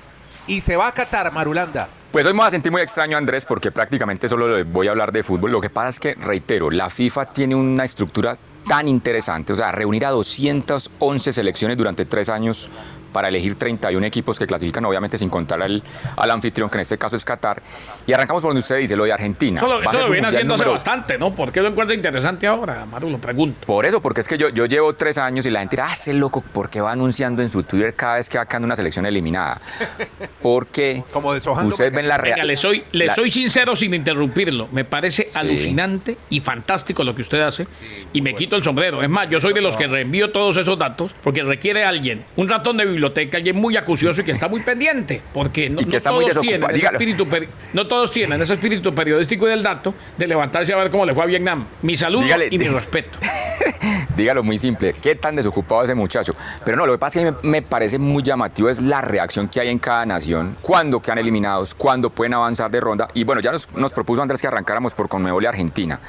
y 0.47 0.61
se 0.61 0.77
va 0.77 0.89
a 0.89 0.93
Qatar, 0.93 1.33
Marulanda. 1.33 1.89
Pues 2.11 2.27
hoy 2.27 2.33
me 2.33 2.41
voy 2.41 2.49
a 2.49 2.51
sentir 2.51 2.73
muy 2.73 2.83
extraño, 2.83 3.17
Andrés, 3.17 3.45
porque 3.45 3.71
prácticamente 3.71 4.29
solo 4.29 4.57
le 4.57 4.65
voy 4.65 4.89
a 4.89 4.91
hablar 4.91 5.13
de 5.13 5.23
fútbol. 5.23 5.53
Lo 5.53 5.61
que 5.61 5.71
pasa 5.71 5.89
es 5.89 6.01
que, 6.01 6.15
reitero, 6.15 6.71
la 6.71 6.91
FIFA 6.91 7.27
tiene 7.27 7.55
una 7.55 7.85
estructura 7.85 8.37
tan 8.69 8.89
interesante, 8.89 9.53
o 9.53 9.57
sea, 9.57 9.73
reunir 9.73 10.05
a 10.07 10.11
211 10.11 11.33
selecciones 11.33 11.77
durante 11.77 12.05
tres 12.05 12.29
años 12.29 12.69
para 13.13 13.29
elegir 13.29 13.57
31 13.57 14.07
equipos 14.07 14.39
que 14.39 14.47
clasifican, 14.47 14.87
obviamente 14.87 15.19
sin 15.19 15.29
contar 15.29 15.61
al, 15.61 15.83
al 16.17 16.31
anfitrión, 16.31 16.71
que 16.71 16.79
en 16.79 16.81
este 16.81 16.97
caso 16.97 17.15
es 17.15 17.27
Qatar. 17.27 17.63
Y 18.07 18.13
arrancamos 18.15 18.43
por 18.43 18.49
donde 18.51 18.61
usted 18.61 18.79
dice, 18.79 18.97
lo 18.97 19.05
de 19.05 19.13
Argentina. 19.13 19.61
Eso 19.61 19.69
lo, 19.69 19.83
eso 19.83 20.11
viene 20.11 20.29
haciendo 20.29 20.55
hace 20.55 20.63
número- 20.63 20.73
bastante, 20.73 21.19
¿no? 21.19 21.35
¿Por 21.35 21.53
qué 21.53 21.61
lo 21.61 21.69
encuentra 21.69 21.95
interesante 21.95 22.47
ahora, 22.47 22.87
Maru? 22.87 23.11
Lo 23.11 23.19
pregunto. 23.19 23.67
Por 23.67 23.85
eso, 23.85 24.01
porque 24.01 24.21
es 24.23 24.29
que 24.29 24.39
yo, 24.39 24.49
yo 24.49 24.65
llevo 24.65 24.95
tres 24.95 25.19
años 25.19 25.45
y 25.45 25.51
la 25.51 25.61
gente 25.61 25.77
dirá, 25.77 25.89
ah, 25.91 25.93
ese 25.93 26.15
loco, 26.15 26.41
¿por 26.41 26.71
qué 26.71 26.81
va 26.81 26.93
anunciando 26.93 27.43
en 27.43 27.51
su 27.51 27.63
Twitter 27.65 27.93
cada 27.95 28.15
vez 28.15 28.31
que 28.31 28.39
va 28.39 28.47
quedando 28.47 28.65
una 28.65 28.77
selección 28.77 29.05
eliminada? 29.05 29.61
Porque 30.43 31.05
Como 31.13 31.35
deshojando 31.35 31.69
ustedes 31.73 31.93
ven 31.93 32.09
la 32.09 32.17
realidad. 32.19 32.47
le 32.47 32.57
soy, 32.57 32.85
le 32.93 33.13
soy 33.15 33.31
sincero 33.31 33.77
sin 33.77 33.93
interrumpirlo. 33.95 34.69
Me 34.73 34.85
parece 34.85 35.29
alucinante 35.35 36.17
y 36.31 36.41
fantástico 36.41 37.05
lo 37.05 37.15
que 37.15 37.23
usted 37.23 37.41
hace. 37.43 37.67
Y 38.13 38.23
me 38.23 38.35
quito 38.35 38.52
el 38.57 38.65
sombrero. 38.65 39.03
Es 39.03 39.09
más, 39.09 39.29
yo 39.29 39.41
soy 39.41 39.53
de 39.53 39.61
los 39.61 39.77
que 39.77 39.87
reenvío 39.87 40.31
todos 40.31 40.57
esos 40.57 40.79
datos 40.79 41.15
porque 41.23 41.43
requiere 41.43 41.85
alguien, 41.85 42.25
un 42.37 42.49
ratón 42.49 42.77
de 42.77 42.85
biblioteca, 42.85 43.39
alguien 43.39 43.57
muy 43.57 43.77
acucioso 43.77 44.21
y 44.21 44.25
que 44.25 44.33
está 44.33 44.49
muy 44.49 44.61
pendiente. 44.61 45.21
Porque 45.33 45.71
no, 45.71 45.83
no 45.83 45.89
todos 45.89 46.41
tienen 46.41 46.71
ese 46.71 46.87
espíritu, 46.87 47.27
no 47.73 47.87
todos 47.87 48.11
tienen 48.11 48.43
ese 48.43 48.55
espíritu 48.55 48.95
periodístico 48.95 49.47
y 49.47 49.51
del 49.51 49.63
dato 49.63 49.95
de 50.17 50.27
levantarse 50.27 50.73
a 50.73 50.77
ver 50.77 50.91
cómo 50.91 51.07
le 51.07 51.15
fue 51.15 51.25
a 51.25 51.27
Vietnam. 51.27 51.65
Mi 51.83 51.97
saludo 51.97 52.25
Dígale, 52.25 52.49
y 52.51 52.59
mi 52.59 52.67
respeto. 52.67 53.19
Dígalo 54.17 54.43
muy 54.43 54.59
simple, 54.59 54.95
qué 55.01 55.15
tan 55.15 55.37
desocupado 55.37 55.83
ese 55.83 55.95
muchacho. 55.95 56.35
Pero 56.65 56.77
no, 56.77 56.87
lo 56.87 56.93
que 56.93 56.99
pasa 56.99 57.21
es 57.21 57.27
que 57.27 57.33
me, 57.43 57.51
me 57.51 57.63
parece 57.63 57.99
muy 57.99 58.23
llamativo 58.23 58.69
es 58.69 58.81
la 58.81 59.01
reacción 59.01 59.49
que 59.49 59.61
hay 59.61 59.69
en 59.69 59.79
cada 59.79 60.05
nación, 60.07 60.57
cuando 60.61 61.01
quedan 61.01 61.19
eliminados, 61.19 61.75
cuando 61.75 62.11
pueden 62.11 62.35
avanzar 62.35 62.71
de 62.71 62.81
ronda. 62.81 63.09
Y 63.15 63.25
bueno, 63.25 63.41
ya 63.41 63.53
nos, 63.53 63.73
nos 63.75 63.93
propuso 63.93 64.23
Andrés 64.23 64.41
que 64.41 64.47
arrancáramos 64.47 64.95
por 64.95 65.09
Conmebol 65.09 65.43
y 65.43 65.47
Argentina. 65.47 66.01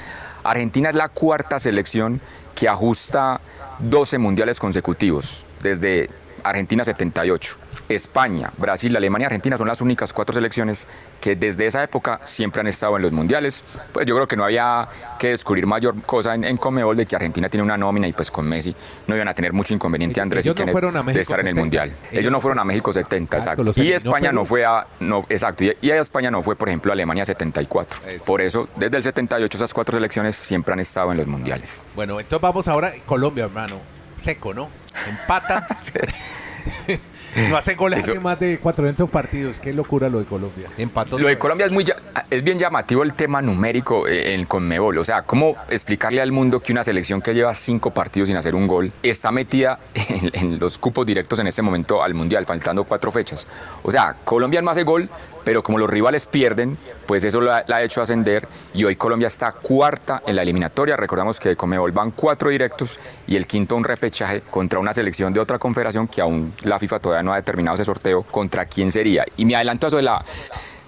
Argentina 0.44 0.90
es 0.90 0.96
la 0.96 1.10
cuarta 1.10 1.60
selección 1.60 2.22
que 2.56 2.68
ajusta 2.68 3.40
12 3.80 4.18
mundiales 4.18 4.60
consecutivos, 4.60 5.46
desde 5.62 6.10
Argentina 6.44 6.86
78. 6.86 7.58
España, 7.90 8.52
Brasil, 8.58 8.96
Alemania 8.96 9.26
y 9.26 9.28
Argentina 9.28 9.58
son 9.58 9.68
las 9.68 9.82
únicas 9.82 10.14
cuatro 10.14 10.34
selecciones 10.34 10.88
que 11.20 11.36
desde 11.36 11.66
esa 11.66 11.84
época 11.84 12.20
siempre 12.24 12.62
han 12.62 12.68
estado 12.68 12.96
en 12.98 13.04
los 13.04 13.12
mundiales. 13.12 13.64
Pues 13.92 14.06
yo 14.06 14.16
creo 14.16 14.28
que 14.28 14.36
no 14.36 14.44
había 14.44 14.88
que 15.20 15.30
descubrir 15.30 15.66
mayor 15.66 16.02
cosa 16.04 16.36
en, 16.36 16.44
en 16.44 16.58
Conmebol 16.58 16.96
de 16.96 17.06
que 17.06 17.16
Argentina 17.16 17.50
tiene 17.50 17.64
una 17.64 17.78
nómina 17.78 18.08
y 18.08 18.14
pues 18.14 18.32
con 18.32 18.48
Messi 18.48 18.76
no 19.08 19.16
iban 19.16 19.28
a 19.28 19.34
tener 19.34 19.54
mucho 19.54 19.74
inconveniente 19.74 20.22
Andrés 20.22 20.46
no 20.46 20.52
y 20.52 20.56
Kenneth 20.56 20.72
fueron 20.72 20.98
a 20.98 21.04
México 21.04 21.18
de 21.18 21.22
estar 21.22 21.40
en 21.40 21.48
el 21.48 21.54
70. 21.54 21.62
mundial. 21.62 21.90
Ellos, 21.90 22.12
Ellos 22.12 22.26
no 22.26 22.32
no 22.38 22.42
fueron 22.42 22.60
a 22.60 22.66
México 22.66 22.92
70, 22.92 23.38
Exacto, 23.38 23.72
Y 23.76 23.92
España 23.92 24.32
no 24.32 24.44
fue 24.44 24.66
a 24.66 24.88
no, 25.00 25.20
exacto, 25.30 25.64
y, 25.64 25.78
y 25.82 25.92
a 25.92 26.00
España 26.00 26.32
no 26.32 26.42
fue, 26.42 26.56
por 26.56 26.68
ejemplo, 26.68 26.92
a 26.92 26.94
Alemania 26.94 27.26
74. 27.26 28.02
Por 28.26 28.42
eso 28.42 28.68
desde 28.76 28.98
el 28.98 29.04
78 29.04 29.58
esas 29.58 29.74
cuatro 29.74 29.96
selecciones 29.96 30.36
siempre 30.36 30.74
han 30.74 30.80
estado 30.80 31.12
en 31.12 31.18
los 31.18 31.28
mundiales. 31.28 31.80
Bueno, 31.96 32.20
entonces 32.20 32.42
vamos 32.42 32.68
ahora 32.68 32.94
Colombia, 33.06 33.46
hermano. 33.46 33.80
Seco, 34.24 34.54
¿no? 34.54 34.70
Empata. 35.08 35.68
no 37.50 37.58
hace 37.58 37.76
goles 37.76 38.04
Eso- 38.04 38.12
hace 38.12 38.20
más 38.20 38.40
de 38.40 38.58
400 38.60 39.10
partidos. 39.10 39.60
Qué 39.60 39.74
locura 39.74 40.10
lo 40.10 40.20
de 40.20 40.26
Colombia. 40.26 40.70
Empató. 40.78 41.18
Lo 41.20 41.28
de 41.28 41.38
Colombia 41.38 41.66
es 41.66 41.72
muy... 41.72 41.84
ya- 41.84 41.96
es 42.30 42.44
bien 42.44 42.60
llamativo 42.60 43.04
el 43.04 43.14
tema 43.14 43.42
numérico 43.42 44.08
eh, 44.08 44.34
en 44.34 44.46
Conmebol. 44.46 44.98
O 44.98 45.04
sea, 45.04 45.24
¿cómo 45.24 45.56
explicarle 45.70 46.22
al 46.22 46.32
mundo 46.32 46.60
que 46.60 46.72
una 46.72 46.84
selección 46.84 47.22
que 47.22 47.34
lleva 47.34 47.54
cinco 47.54 47.92
partidos 47.92 48.28
sin 48.28 48.38
hacer 48.38 48.56
un 48.56 48.68
gol 48.68 48.92
está 49.04 49.32
metida 49.32 49.80
en, 50.34 50.60
los 50.60 50.78
cupos 50.78 51.06
directos 51.06 51.40
en 51.40 51.48
este 51.48 51.62
momento 51.62 52.04
al 52.04 52.14
Mundial, 52.14 52.46
faltando 52.46 52.84
cuatro 52.84 53.12
fechas? 53.12 53.48
O 53.84 53.92
sea, 53.92 54.16
Colombia 54.24 54.62
no 54.62 54.72
hace 54.72 54.84
gol, 54.84 55.10
pero 55.44 55.64
como 55.64 55.78
los 55.78 55.90
rivales 55.90 56.26
pierden, 56.26 56.78
pues 57.06 57.24
eso 57.24 57.42
la, 57.42 57.66
ha 57.68 57.84
hecho 57.84 58.02
ascender 58.02 58.48
y 58.74 58.84
hoy 58.84 58.96
Colombia 58.96 59.28
está 59.28 59.52
cuarta 59.52 60.24
en 60.26 60.36
la 60.36 60.42
eliminatoria. 60.42 60.96
Recordamos 60.96 61.40
que 61.40 61.56
Conmebol 61.56 61.92
van 61.92 62.12
cuatro 62.12 62.50
directos 62.50 63.00
y 63.28 63.36
el 63.36 63.46
quinto 63.46 63.76
un 63.76 63.84
repechaje 63.84 64.42
contra 64.42 64.80
una 64.80 64.94
selección 64.94 65.34
de 65.34 65.40
otra 65.40 65.60
confederación 65.60 66.08
que 66.08 66.22
aún 66.22 66.54
la 66.64 66.80
FIFA 66.80 67.00
todavía 67.00 67.24
no 67.24 67.34
ha 67.34 67.38
determinado 67.38 67.76
ese 67.76 67.86
sorteo 67.86 68.24
contra 68.24 68.66
quién 68.66 68.92
sería. 68.92 69.26
Y 69.38 69.46
me 69.46 69.56
adelanto 69.56 69.86
a 69.86 69.90
eso 69.90 69.98
de 69.98 70.04
la 70.04 70.24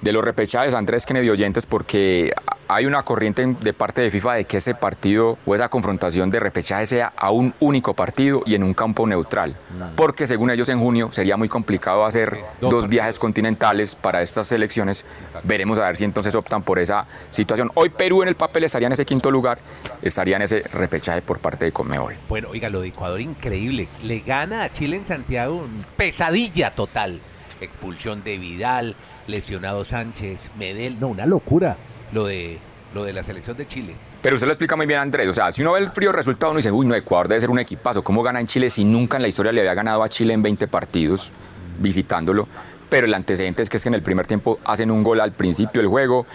de 0.06 0.12
los 0.12 0.24
repechajes, 0.24 0.76
Andrés 0.76 1.04
Kennedy 1.04 1.32
oyentes, 1.32 1.66
porque 1.66 2.32
hay 2.68 2.86
una 2.86 3.02
corriente 3.02 3.56
de 3.60 3.74
parte 3.74 4.02
de 4.02 4.12
FIFA 4.12 4.36
de 4.36 4.46
que 4.46 4.58
ese 4.58 4.76
partido 4.76 5.40
o 5.48 5.56
esa 5.56 5.68
confrontación 5.68 6.30
de 6.30 6.40
repechaje 6.40 6.86
sea 6.86 7.12
a 7.18 7.32
un 7.32 7.56
único 7.60 7.96
partido 7.96 8.44
y 8.46 8.54
en 8.54 8.64
un 8.64 8.76
campo 8.76 9.08
neutral. 9.08 9.58
Porque 9.96 10.28
según 10.28 10.52
ellos 10.52 10.70
en 10.70 10.80
junio 10.80 11.10
sería 11.12 11.38
muy 11.38 11.50
complicado 11.50 12.06
hacer 12.06 12.38
dos 12.62 12.88
viajes 12.88 13.18
continentales 13.18 13.96
para 13.96 14.22
estas 14.22 14.46
selecciones. 14.46 15.06
Veremos 15.42 15.80
a 15.80 15.88
ver 15.88 15.98
si 15.98 16.04
entonces 16.04 16.36
optan 16.36 16.62
por 16.62 16.78
esa 16.78 17.08
situación. 17.32 17.72
Hoy 17.74 17.90
Perú 17.90 18.22
en 18.22 18.28
el 18.28 18.36
papel 18.36 18.66
estaría 18.66 18.86
en 18.86 18.94
ese 18.94 19.08
quinto 19.08 19.32
lugar, 19.32 19.58
estaría 20.04 20.36
en 20.36 20.44
ese 20.44 20.62
repechaje 20.72 21.24
por 21.24 21.40
parte 21.40 21.66
de 21.66 21.72
Conmebol. 21.72 22.14
Bueno, 22.30 22.50
oiga, 22.52 22.70
lo 22.70 22.82
de 22.82 22.90
Ecuador 22.90 23.20
increíble. 23.22 23.88
Le 24.04 24.20
gana 24.20 24.66
a 24.66 24.72
Chile 24.72 24.98
en 24.98 25.08
Santiago, 25.08 25.66
pesadilla 25.98 26.70
total. 26.70 27.22
Expulsión 27.60 28.22
de 28.24 28.38
Vidal, 28.38 28.96
lesionado 29.28 29.86
Sánchez, 29.86 30.40
Medel, 30.58 31.00
no, 31.00 31.08
una 31.08 31.26
locura 31.26 31.78
lo 32.12 32.26
de, 32.26 32.60
lo 32.94 33.04
de 33.04 33.14
la 33.14 33.24
selección 33.24 33.58
de 33.58 33.68
Chile. 33.68 33.96
Pero 34.22 34.36
usted 34.36 34.48
lo 34.48 34.54
explica 34.54 34.76
muy 34.76 34.86
bien, 34.88 35.00
Andrés. 35.00 35.28
O 35.30 35.34
sea, 35.34 35.52
si 35.52 35.62
uno 35.62 35.74
ve 35.74 35.80
el 35.80 35.90
frío 35.90 36.12
resultado, 36.12 36.52
uno 36.52 36.58
dice, 36.58 36.72
uy, 36.72 36.86
no, 36.86 36.96
Ecuador 36.96 37.28
debe 37.28 37.42
ser 37.42 37.50
un 37.50 37.60
equipazo. 37.60 38.04
¿Cómo 38.04 38.24
gana 38.24 38.40
en 38.40 38.48
Chile 38.48 38.70
si 38.70 38.84
nunca 38.84 39.18
en 39.18 39.22
la 39.22 39.28
historia 39.28 39.52
le 39.52 39.62
había 39.62 39.74
ganado 39.76 40.02
a 40.02 40.10
Chile 40.10 40.34
en 40.34 40.42
20 40.42 40.68
partidos 40.68 41.32
visitándolo? 41.80 42.48
Pero 42.90 43.06
el 43.06 43.14
antecedente 43.14 43.62
es 43.62 43.70
que 43.70 43.78
es 43.78 43.84
que 43.84 43.90
en 43.90 43.96
el 43.96 44.02
primer 44.02 44.26
tiempo 44.26 44.60
hacen 44.64 44.90
un 44.90 45.04
gol 45.04 45.20
al 45.20 45.32
principio 45.32 45.82
del 45.82 45.90
juego, 45.90 46.26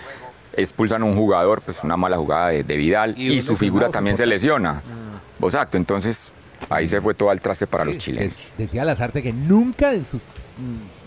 expulsan 0.53 1.03
a 1.03 1.05
un 1.05 1.17
jugador, 1.17 1.63
pues 1.63 1.83
una 1.83 1.97
mala 1.97 2.17
jugada 2.17 2.49
de, 2.49 2.63
de 2.63 2.77
Vidal, 2.77 3.15
y, 3.17 3.33
y 3.33 3.41
su 3.41 3.57
figura 3.57 3.89
también 3.89 4.17
se 4.17 4.27
lesiona. 4.27 4.75
Mm. 5.41 5.45
Exacto, 5.45 5.77
entonces 5.77 6.33
ahí 6.69 6.87
se 6.87 7.01
fue 7.01 7.15
todo 7.15 7.31
al 7.31 7.41
traste 7.41 7.67
para 7.67 7.85
los 7.85 7.99
chilenos. 7.99 8.53
Decía 8.59 8.85
Lazarte 8.85 9.23
que 9.23 9.33
nunca 9.33 9.93
en 9.93 10.05
sus 10.05 10.21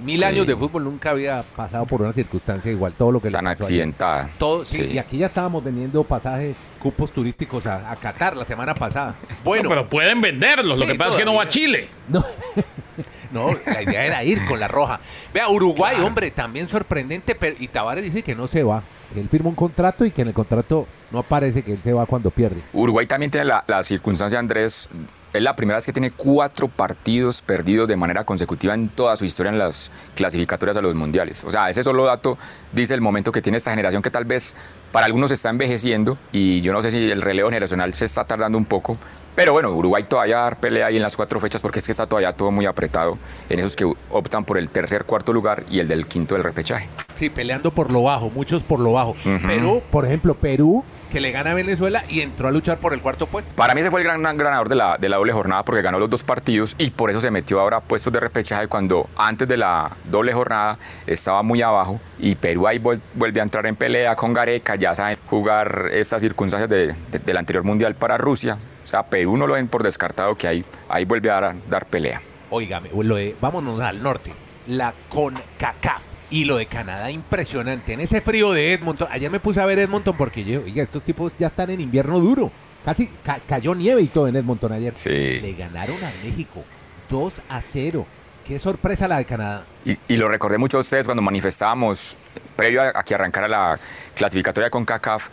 mil 0.04 0.20
sí. 0.20 0.24
años 0.24 0.48
de 0.48 0.56
fútbol 0.56 0.84
nunca 0.86 1.12
había 1.12 1.44
pasado 1.56 1.86
por 1.86 2.02
una 2.02 2.14
circunstancia 2.14 2.72
igual 2.72 2.94
todo 2.94 3.12
lo 3.12 3.22
que 3.22 3.30
tan 3.30 3.48
accidentada 3.48 4.30
todo 4.38 4.66
sí, 4.66 4.78
sí. 4.78 4.84
y 4.94 4.98
aquí 4.98 5.18
ya 5.18 5.28
estábamos 5.28 5.64
vendiendo 5.64 6.04
pasajes 6.04 6.56
cupos 6.80 7.12
turísticos 7.12 7.66
a, 7.68 7.92
a 7.92 7.96
Qatar 7.96 8.36
la 8.36 8.46
semana 8.46 8.74
pasada 8.74 9.16
bueno 9.44 9.64
no, 9.64 9.70
pero 9.70 9.90
pueden 9.90 10.22
venderlos 10.22 10.78
lo 10.78 10.88
que 10.88 10.96
pasa 10.96 11.12
es 11.12 11.16
que 11.18 11.26
no 11.26 11.36
va 11.36 11.44
a 11.44 11.50
Chile 11.50 11.88
no 12.10 12.24
no, 13.34 13.50
la 13.66 13.82
idea 13.82 14.06
era 14.06 14.24
ir 14.24 14.46
con 14.46 14.60
la 14.60 14.68
roja. 14.68 15.00
Vea, 15.34 15.50
Uruguay, 15.50 15.96
claro. 15.96 16.08
hombre, 16.08 16.32
también 16.32 16.70
sorprendente, 16.70 17.36
pero, 17.36 17.56
y 17.60 17.68
Tavares 17.68 18.04
dice 18.04 18.22
que 18.22 18.36
no 18.36 18.48
se 18.48 18.64
va. 18.64 18.84
Él 19.16 19.28
firma 19.30 19.50
un 19.50 19.56
contrato 19.56 20.06
y 20.06 20.12
que 20.12 20.22
en 20.22 20.30
el 20.30 20.34
contrato 20.34 20.88
no 21.12 21.20
aparece 21.20 21.64
que 21.64 21.74
él 21.74 21.80
se 21.84 21.94
va 21.94 22.06
cuando 22.06 22.32
pierde. 22.32 22.62
Uruguay 22.74 23.06
también 23.06 23.32
tiene 23.32 23.46
la, 23.46 23.64
la 23.68 23.84
circunstancia, 23.84 24.40
Andrés, 24.40 24.90
es 25.34 25.42
la 25.42 25.56
primera 25.56 25.78
vez 25.78 25.86
que 25.86 25.94
tiene 25.94 26.12
cuatro 26.12 26.68
partidos 26.68 27.42
perdidos 27.42 27.88
de 27.88 27.96
manera 27.96 28.24
consecutiva 28.24 28.74
en 28.74 28.90
toda 28.90 29.18
su 29.18 29.26
historia 29.26 29.52
en 29.52 29.58
las 29.58 29.90
clasificatorias 30.16 30.78
a 30.78 30.82
los 30.82 30.96
mundiales. 30.96 31.44
O 31.44 31.52
sea, 31.52 31.70
ese 31.70 31.84
solo 31.84 32.06
dato 32.06 32.38
dice 32.72 32.94
el 32.94 33.02
momento 33.02 33.32
que 33.32 33.42
tiene 33.42 33.58
esta 33.58 33.72
generación 33.72 34.02
que 34.04 34.12
tal 34.12 34.26
vez 34.26 34.56
para 34.92 35.08
algunos 35.08 35.32
está 35.32 35.50
envejeciendo 35.50 36.18
y 36.32 36.62
yo 36.62 36.72
no 36.72 36.82
sé 36.82 36.92
si 36.92 37.10
el 37.10 37.22
relevo 37.22 37.50
generacional 37.50 37.94
se 37.94 38.06
está 38.06 38.24
tardando 38.24 38.58
un 38.58 38.66
poco. 38.66 38.98
Pero 39.36 39.54
bueno, 39.54 39.72
Uruguay 39.72 40.04
todavía 40.04 40.38
dar 40.38 40.60
pelea 40.60 40.88
ahí 40.88 40.98
en 40.98 41.02
las 41.02 41.16
cuatro 41.16 41.40
fechas 41.40 41.62
porque 41.62 41.80
es 41.80 41.86
que 41.86 41.92
está 41.92 42.06
todavía 42.06 42.34
todo 42.34 42.52
muy 42.52 42.66
apretado 42.66 43.18
en 43.50 43.60
esos 43.60 43.76
que 43.76 43.92
optan 44.10 44.46
por 44.46 44.58
el 44.58 44.70
tercer, 44.70 45.06
cuarto 45.06 45.34
lugar 45.34 45.64
y 45.70 45.80
el 45.80 45.88
del 45.88 46.06
quinto 46.06 46.36
del 46.36 46.44
repechaje. 46.44 46.88
Sí, 47.18 47.30
peleando 47.30 47.72
por 47.72 47.92
lo 47.92 48.04
bajo, 48.04 48.30
muchos 48.30 48.62
por 48.64 48.80
lo 48.80 48.94
bajo. 48.94 49.12
Uh 49.12 49.30
-huh. 49.30 49.48
Pero, 49.48 49.82
por 49.92 50.06
ejemplo, 50.06 50.36
Perú 50.36 50.84
que 51.14 51.22
le 51.22 51.32
gana 51.32 51.52
a 51.52 51.54
Venezuela 51.54 52.04
y 52.10 52.22
entró 52.22 52.48
a 52.48 52.52
luchar 52.52 52.80
por 52.80 52.92
el 52.92 53.00
cuarto 53.00 53.28
puesto. 53.28 53.54
Para 53.56 53.76
mí 53.76 53.82
ese 53.82 53.92
fue 53.92 54.02
el 54.02 54.04
gran, 54.04 54.24
gran 54.24 54.36
ganador 54.36 54.68
de 54.68 54.74
la, 54.74 54.98
de 54.98 55.08
la, 55.10 55.18
doble 55.18 55.32
jornada 55.32 55.62
porque 55.62 55.84
ganó 55.84 56.00
los 56.00 56.10
dos 56.10 56.24
partidos 56.24 56.74
y 56.80 56.90
por 56.90 57.12
eso 57.12 57.22
se 57.22 57.30
metió 57.30 57.62
ahora 57.62 57.78
a 57.78 57.82
puestos 57.82 58.12
de 58.12 58.20
repechaje 58.20 58.68
cuando 58.68 59.08
antes 59.16 59.48
de 59.48 59.56
la 59.56 59.92
doble 60.06 60.34
jornada 60.34 60.80
estaba 61.06 61.44
muy 61.44 61.62
abajo 61.62 62.00
y 62.18 62.34
Perú 62.34 62.68
ahí 62.68 62.80
vuelve 62.80 63.40
a 63.40 63.44
entrar 63.44 63.68
en 63.68 63.76
pelea 63.76 64.16
con 64.16 64.34
Gareca, 64.34 64.74
ya 64.74 64.96
saben 64.96 65.16
jugar 65.30 65.90
estas 65.92 66.20
circunstancias 66.20 66.68
de, 66.68 66.96
de, 67.12 67.20
del 67.20 67.38
anterior 67.38 67.64
mundial 67.64 67.94
para 67.94 68.18
Rusia. 68.18 68.58
Sea, 68.94 69.02
Perú 69.02 69.38
no 69.38 69.48
lo 69.48 69.56
ven 69.56 69.68
por 69.68 69.82
descartado 69.82 70.36
que 70.36 70.48
ahí, 70.48 70.64
ahí 70.88 71.04
vuelve 71.04 71.32
a 71.32 71.42
dar, 71.42 71.56
dar 71.68 71.88
pelea. 71.88 72.22
Óigame, 72.52 72.92
lo 72.96 73.16
de, 73.16 73.36
vámonos 73.42 73.82
al 73.82 74.04
norte. 74.04 74.32
La 74.68 74.94
CONCACAF 75.10 76.04
y 76.30 76.46
lo 76.46 76.58
de 76.58 76.68
Canadá, 76.68 77.10
impresionante. 77.10 77.94
En 77.94 78.02
ese 78.02 78.22
frío 78.22 78.52
de 78.52 78.74
Edmonton, 78.74 79.08
ayer 79.10 79.32
me 79.32 79.40
puse 79.40 79.60
a 79.60 79.66
ver 79.66 79.80
Edmonton 79.80 80.16
porque 80.16 80.44
yo, 80.44 80.62
oiga, 80.62 80.84
estos 80.84 81.02
tipos 81.02 81.34
ya 81.40 81.48
están 81.48 81.72
en 81.72 81.82
invierno 81.82 82.20
duro. 82.20 82.52
Casi 82.86 83.08
ca 83.24 83.40
cayó 83.48 83.74
nieve 83.74 84.04
y 84.04 84.08
todo 84.08 84.28
en 84.28 84.36
Edmonton 84.36 84.72
ayer. 84.72 84.94
Sí. 84.96 85.10
Le 85.10 85.56
ganaron 85.58 85.98
a 86.04 86.12
México 86.24 86.64
2 87.10 87.34
a 87.50 87.62
0. 87.62 88.06
Qué 88.46 88.60
sorpresa 88.60 89.08
la 89.08 89.18
de 89.18 89.26
Canadá. 89.26 89.66
Y, 89.86 89.98
y, 90.08 90.18
lo 90.18 90.28
recordé 90.28 90.60
mucho 90.60 90.78
a 90.78 90.82
ustedes 90.82 91.08
cuando 91.08 91.24
manifestábamos, 91.24 92.16
previo 92.56 92.84
a, 92.84 92.92
a 92.94 93.04
que 93.04 93.16
arrancara 93.16 93.48
la 93.48 93.80
clasificatoria 94.14 94.70
con 94.70 94.86
CACAF, 94.86 95.30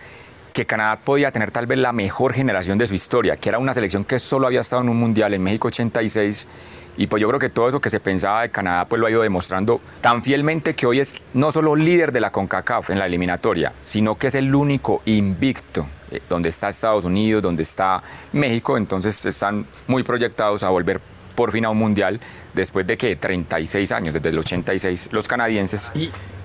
que 0.52 0.66
Canadá 0.66 1.00
podía 1.04 1.30
tener 1.30 1.50
tal 1.50 1.66
vez 1.66 1.78
la 1.78 1.92
mejor 1.92 2.33
generación 2.33 2.78
de 2.78 2.87
su 2.87 2.95
historia, 2.95 3.37
que 3.37 3.49
era 3.49 3.59
una 3.59 3.75
selección 3.75 4.04
que 4.04 4.19
solo 4.19 4.47
había 4.47 4.61
estado 4.61 4.83
en 4.83 4.88
un 4.88 4.99
mundial 4.99 5.35
en 5.35 5.42
México 5.42 5.69
86 5.69 6.49
y 6.97 7.07
pues 7.07 7.21
yo 7.21 7.28
creo 7.28 7.40
que 7.40 7.49
todo 7.49 7.69
eso 7.69 7.80
que 7.80 7.88
se 7.88 8.00
pensaba 8.00 8.42
de 8.42 8.50
Canadá 8.50 8.85
pues 8.85 9.00
lo 9.00 9.07
ha 9.07 9.11
ido 9.11 9.23
demostrando 9.23 9.80
tan 10.00 10.23
fielmente 10.23 10.75
que 10.75 10.87
hoy 10.87 11.00
es 11.00 11.16
no 11.33 11.52
solo 11.52 11.76
líder 11.76 12.12
de 12.12 12.21
la 12.21 12.30
CONCACAF 12.30 12.90
en 12.90 12.99
la 12.99 13.07
eliminatoria, 13.07 13.73
sino 13.83 14.16
que 14.16 14.26
es 14.26 14.35
el 14.35 14.54
único 14.54 15.02
invicto 15.07 15.87
eh, 16.11 16.21
donde 16.28 16.49
está 16.49 16.69
Estados 16.69 17.04
Unidos, 17.04 17.42
donde 17.42 17.62
está 17.62 18.02
México, 18.33 18.76
entonces 18.76 19.25
están 19.25 19.66
muy 19.87 20.02
proyectados 20.02 20.62
a 20.62 20.69
volver 20.69 21.00
por 21.35 21.52
fin 21.52 21.64
a 21.64 21.71
un 21.71 21.78
mundial 21.78 22.21
después 22.52 22.87
de 22.87 22.99
que 22.99 23.16
36 23.16 23.92
años, 23.92 24.14
desde 24.14 24.28
el 24.28 24.38
86, 24.38 25.09
los 25.12 25.26
canadienses 25.26 25.90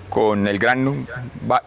con 0.09 0.47
el 0.47 0.59
gran, 0.59 1.05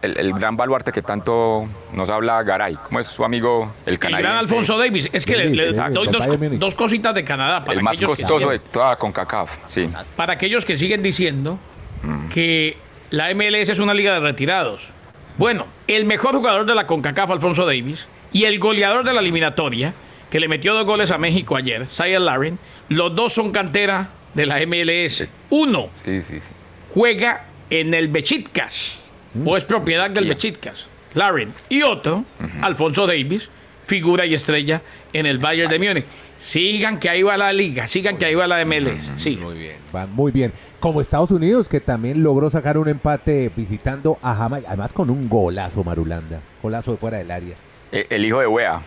el, 0.01 0.17
el, 0.17 0.33
gran 0.33 0.57
baluarte 0.57 0.91
que 0.91 1.01
tanto 1.01 1.67
nos 1.93 2.09
habla 2.09 2.41
Garay, 2.43 2.75
como 2.75 2.99
es 2.99 3.07
su 3.07 3.23
amigo 3.23 3.73
el 3.85 3.99
canadiense. 3.99 4.27
El 4.27 4.33
gran 4.33 4.37
Alfonso 4.43 4.77
Davis. 4.77 5.09
Es 5.11 5.25
que 5.25 5.35
sí, 5.35 5.55
le, 5.55 5.71
le 5.71 5.73
doy 5.73 6.07
dos, 6.07 6.27
dos, 6.59 6.75
cositas 6.75 7.13
de 7.13 7.23
Canadá. 7.23 7.63
Para 7.63 7.77
el 7.77 7.83
más 7.83 8.01
costoso 8.01 8.49
de 8.49 8.59
toda 8.59 8.95
CONCACAF, 8.95 9.57
sí. 9.67 9.89
Para 10.15 10.33
aquellos 10.33 10.65
que 10.65 10.77
siguen 10.77 11.03
diciendo 11.03 11.59
mm. 12.03 12.29
que 12.29 12.77
la 13.11 13.33
MLS 13.33 13.69
es 13.69 13.79
una 13.79 13.93
liga 13.93 14.13
de 14.13 14.19
retirados. 14.19 14.89
Bueno, 15.37 15.67
el 15.87 16.05
mejor 16.05 16.35
jugador 16.35 16.65
de 16.65 16.75
la 16.75 16.85
CONCACAF, 16.85 17.31
Alfonso 17.31 17.65
Davis, 17.65 18.07
y 18.31 18.43
el 18.43 18.59
goleador 18.59 19.05
de 19.05 19.13
la 19.13 19.21
eliminatoria, 19.21 19.93
que 20.29 20.39
le 20.39 20.47
metió 20.47 20.73
dos 20.73 20.85
goles 20.85 21.11
a 21.11 21.17
México 21.17 21.55
ayer, 21.55 21.87
Sayel 21.87 22.25
Larin, 22.25 22.59
los 22.89 23.15
dos 23.15 23.33
son 23.33 23.51
cantera 23.51 24.09
de 24.33 24.45
la 24.45 24.57
MLS. 24.65 25.27
Uno 25.49 25.89
sí, 25.93 26.21
sí, 26.21 26.39
sí. 26.39 26.53
juega 26.93 27.45
en 27.69 27.93
el 27.93 28.07
Bechitkas, 28.07 28.95
mm. 29.33 29.47
o 29.47 29.57
es 29.57 29.65
propiedad 29.65 30.09
del 30.09 30.25
yeah. 30.25 30.33
Bechitkas, 30.33 30.85
Larin. 31.13 31.49
Y 31.69 31.81
otro, 31.81 32.17
uh 32.17 32.43
-huh. 32.43 32.63
Alfonso 32.63 33.07
Davis, 33.07 33.49
figura 33.85 34.25
y 34.25 34.33
estrella 34.33 34.81
en 35.13 35.25
el 35.25 35.39
Bayern 35.39 35.69
de 35.69 35.79
Múnich. 35.79 36.05
Sigan 36.39 36.99
que 36.99 37.09
ahí 37.09 37.21
va 37.21 37.35
la 37.35 37.51
liga, 37.51 37.87
sigan 37.87 38.17
que 38.17 38.25
ahí 38.25 38.35
va 38.35 38.47
la 38.47 38.63
MLS. 38.63 39.03
Sí. 39.17 39.35
Muy 39.35 39.57
bien, 39.57 39.75
van 39.91 40.13
muy 40.15 40.31
bien. 40.31 40.53
Como 40.79 41.01
Estados 41.01 41.31
Unidos, 41.31 41.67
que 41.67 41.81
también 41.81 42.23
logró 42.23 42.49
sacar 42.49 42.77
un 42.77 42.87
empate 42.87 43.51
visitando 43.53 44.17
a 44.21 44.33
Jamaica, 44.33 44.69
además 44.69 44.93
con 44.93 45.09
un 45.09 45.27
golazo, 45.27 45.83
Marulanda. 45.83 46.39
Golazo 46.63 46.91
de 46.91 46.97
fuera 46.97 47.17
del 47.17 47.29
área. 47.29 47.55
El, 47.91 48.07
el 48.09 48.25
hijo 48.25 48.39
de 48.39 48.47
Wea. 48.47 48.79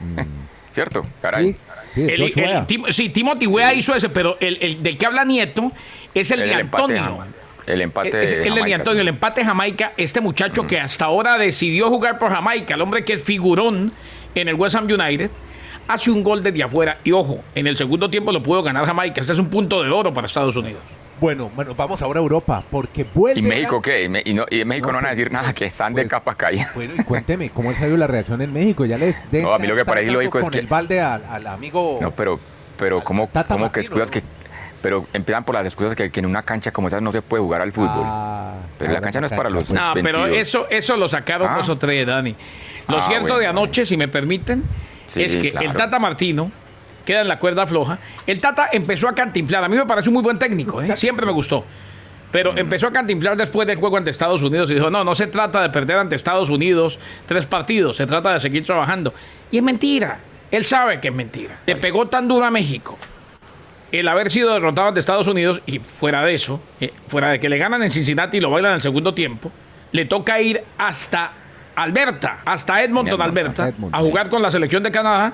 Mm. 0.00 0.18
¿Cierto? 0.70 1.02
Caray. 1.20 1.52
Sí, 1.52 1.56
sí, 1.94 2.00
el, 2.02 2.22
el, 2.22 2.66
Tim, 2.66 2.84
sí 2.90 3.08
Timothy 3.08 3.46
Wea 3.46 3.70
sí. 3.70 3.78
hizo 3.78 3.94
ese, 3.94 4.08
pero 4.08 4.36
el, 4.40 4.82
del 4.82 4.96
que 4.96 5.06
habla 5.06 5.24
Nieto 5.24 5.72
es 6.14 6.30
el, 6.30 6.40
de 6.40 6.54
Antonio. 6.54 7.18
El 7.68 7.82
empate 7.82 8.24
es, 8.24 8.32
el 8.32 8.54
de 8.54 8.74
Antonio, 8.74 9.00
sí. 9.00 9.02
el 9.02 9.08
empate 9.08 9.42
de 9.42 9.46
Jamaica, 9.46 9.92
este 9.96 10.20
muchacho 10.20 10.64
mm. 10.64 10.66
que 10.66 10.80
hasta 10.80 11.04
ahora 11.04 11.36
decidió 11.36 11.88
jugar 11.90 12.18
por 12.18 12.30
Jamaica, 12.30 12.74
el 12.74 12.80
hombre 12.80 13.04
que 13.04 13.14
es 13.14 13.22
figurón 13.22 13.92
en 14.34 14.48
el 14.48 14.54
West 14.54 14.74
Ham 14.76 14.86
United, 14.86 15.30
hace 15.86 16.10
un 16.10 16.22
gol 16.22 16.42
desde 16.42 16.62
afuera 16.62 16.98
y 17.04 17.12
ojo, 17.12 17.42
en 17.54 17.66
el 17.66 17.76
segundo 17.76 18.08
tiempo 18.08 18.32
lo 18.32 18.42
pudo 18.42 18.62
ganar 18.62 18.86
Jamaica. 18.86 19.20
Este 19.20 19.34
es 19.34 19.38
un 19.38 19.48
punto 19.48 19.82
de 19.82 19.90
oro 19.90 20.14
para 20.14 20.26
Estados 20.26 20.56
Unidos. 20.56 20.80
Bueno, 21.20 21.50
bueno, 21.54 21.74
vamos 21.74 22.00
ahora 22.00 22.20
a 22.20 22.22
Europa, 22.22 22.62
porque 22.70 23.04
vuelve. 23.12 23.40
¿Y 23.40 23.42
México 23.42 23.82
qué? 23.82 24.04
¿Y, 24.24 24.34
no, 24.34 24.46
y 24.48 24.60
en 24.60 24.68
México 24.68 24.86
no, 24.86 24.92
no, 24.92 24.98
van 24.98 25.06
a 25.06 25.10
decir 25.10 25.32
nada, 25.32 25.52
que 25.52 25.64
están 25.66 25.92
pues, 25.92 26.04
de 26.04 26.10
capa 26.10 26.34
caída. 26.36 26.68
Bueno, 26.76 26.92
y 26.96 27.02
cuénteme, 27.02 27.50
¿cómo 27.50 27.70
ha 27.70 27.74
sido 27.74 27.96
la 27.96 28.06
reacción 28.06 28.40
en 28.40 28.52
México? 28.52 28.84
Ya 28.84 28.96
les 28.96 29.16
No, 29.32 29.52
a 29.52 29.58
mí 29.58 29.66
lo 29.66 29.74
que 29.74 29.84
parece 29.84 30.12
lógico 30.12 30.38
es 30.38 30.48
que. 30.48 30.60
el 30.60 30.68
balde 30.68 31.00
al, 31.00 31.24
al, 31.28 31.46
amigo. 31.48 31.98
No, 32.00 32.12
pero, 32.12 32.38
pero 32.78 33.02
¿cómo, 33.02 33.28
cómo 33.48 33.72
que 33.72 33.80
escudas 33.80 34.12
que 34.12 34.22
pero 34.82 35.06
empiezan 35.12 35.44
por 35.44 35.54
las 35.54 35.66
excusas 35.66 35.94
que, 35.96 36.10
que 36.10 36.20
en 36.20 36.26
una 36.26 36.42
cancha 36.42 36.70
como 36.72 36.88
esa 36.88 37.00
no 37.00 37.10
se 37.12 37.22
puede 37.22 37.42
jugar 37.42 37.60
al 37.62 37.72
fútbol. 37.72 38.02
Ah, 38.04 38.54
pero 38.78 38.92
la 38.92 39.00
cancha 39.00 39.20
no 39.20 39.26
es 39.26 39.32
para 39.32 39.50
los 39.50 39.72
No, 39.72 39.92
pero 39.94 40.22
22. 40.22 40.30
eso, 40.40 40.66
eso 40.70 40.96
lo 40.96 41.08
sacaron 41.08 41.48
Ah. 41.50 41.56
dos 41.58 41.68
o 41.68 41.76
tres, 41.78 42.06
Dani. 42.06 42.34
Lo 42.88 42.98
Ah, 42.98 43.02
cierto 43.02 43.34
de 43.38 43.44
bueno. 43.46 43.50
anoche, 43.50 43.84
si 43.86 43.96
me 43.96 44.08
permiten, 44.08 44.62
Sí, 45.06 45.22
es 45.22 45.36
que 45.36 45.50
claro. 45.50 45.66
el 45.70 45.72
Tata 45.76 45.98
Martino 45.98 46.50
queda 47.04 47.22
en 47.22 47.28
la 47.28 47.38
cuerda 47.38 47.66
floja. 47.66 47.98
El 48.26 48.40
Tata 48.40 48.68
empezó 48.72 49.08
a 49.08 49.14
cantimplar. 49.14 49.64
A 49.64 49.68
mí 49.68 49.76
me 49.76 49.86
parece 49.86 50.08
un 50.10 50.14
muy 50.14 50.22
buen 50.22 50.38
técnico, 50.38 50.80
¿eh? 50.82 50.96
siempre 50.96 51.24
me 51.26 51.32
gustó. 51.32 51.64
Pero 52.30 52.54
empezó 52.58 52.86
a 52.88 52.92
cantimplar 52.92 53.38
después 53.38 53.66
del 53.66 53.78
juego 53.78 53.96
ante 53.96 54.10
Estados 54.10 54.42
Unidos 54.42 54.70
y 54.70 54.74
dijo, 54.74 54.90
no, 54.90 55.02
no 55.02 55.14
se 55.14 55.26
trata 55.28 55.62
de 55.62 55.70
perder 55.70 55.96
ante 55.96 56.14
Estados 56.14 56.50
Unidos 56.50 56.98
tres 57.24 57.46
partidos, 57.46 57.96
se 57.96 58.06
trata 58.06 58.34
de 58.34 58.40
seguir 58.40 58.66
trabajando. 58.66 59.14
Y 59.50 59.56
es 59.56 59.62
mentira. 59.62 60.18
Él 60.50 60.64
sabe 60.66 61.00
que 61.00 61.08
es 61.08 61.14
mentira. 61.14 61.56
Le 61.64 61.76
pegó 61.76 62.06
tan 62.06 62.28
duro 62.28 62.44
a 62.44 62.50
México 62.50 62.98
el 63.92 64.08
haber 64.08 64.30
sido 64.30 64.52
derrotado 64.52 64.88
ante 64.88 65.00
Estados 65.00 65.26
Unidos 65.26 65.62
y 65.66 65.78
fuera 65.78 66.24
de 66.24 66.34
eso, 66.34 66.60
eh, 66.80 66.92
fuera 67.06 67.30
de 67.30 67.40
que 67.40 67.48
le 67.48 67.58
ganan 67.58 67.82
en 67.82 67.90
Cincinnati 67.90 68.36
y 68.36 68.40
lo 68.40 68.50
bailan 68.50 68.72
en 68.72 68.76
el 68.76 68.82
segundo 68.82 69.14
tiempo, 69.14 69.50
le 69.92 70.04
toca 70.04 70.40
ir 70.40 70.62
hasta 70.76 71.32
Alberta, 71.76 72.40
hasta 72.44 72.82
Edmonton, 72.82 73.22
Alberta, 73.22 73.72
a 73.92 74.00
jugar 74.00 74.28
con 74.28 74.42
la 74.42 74.50
selección 74.50 74.82
de 74.82 74.90
Canadá 74.90 75.32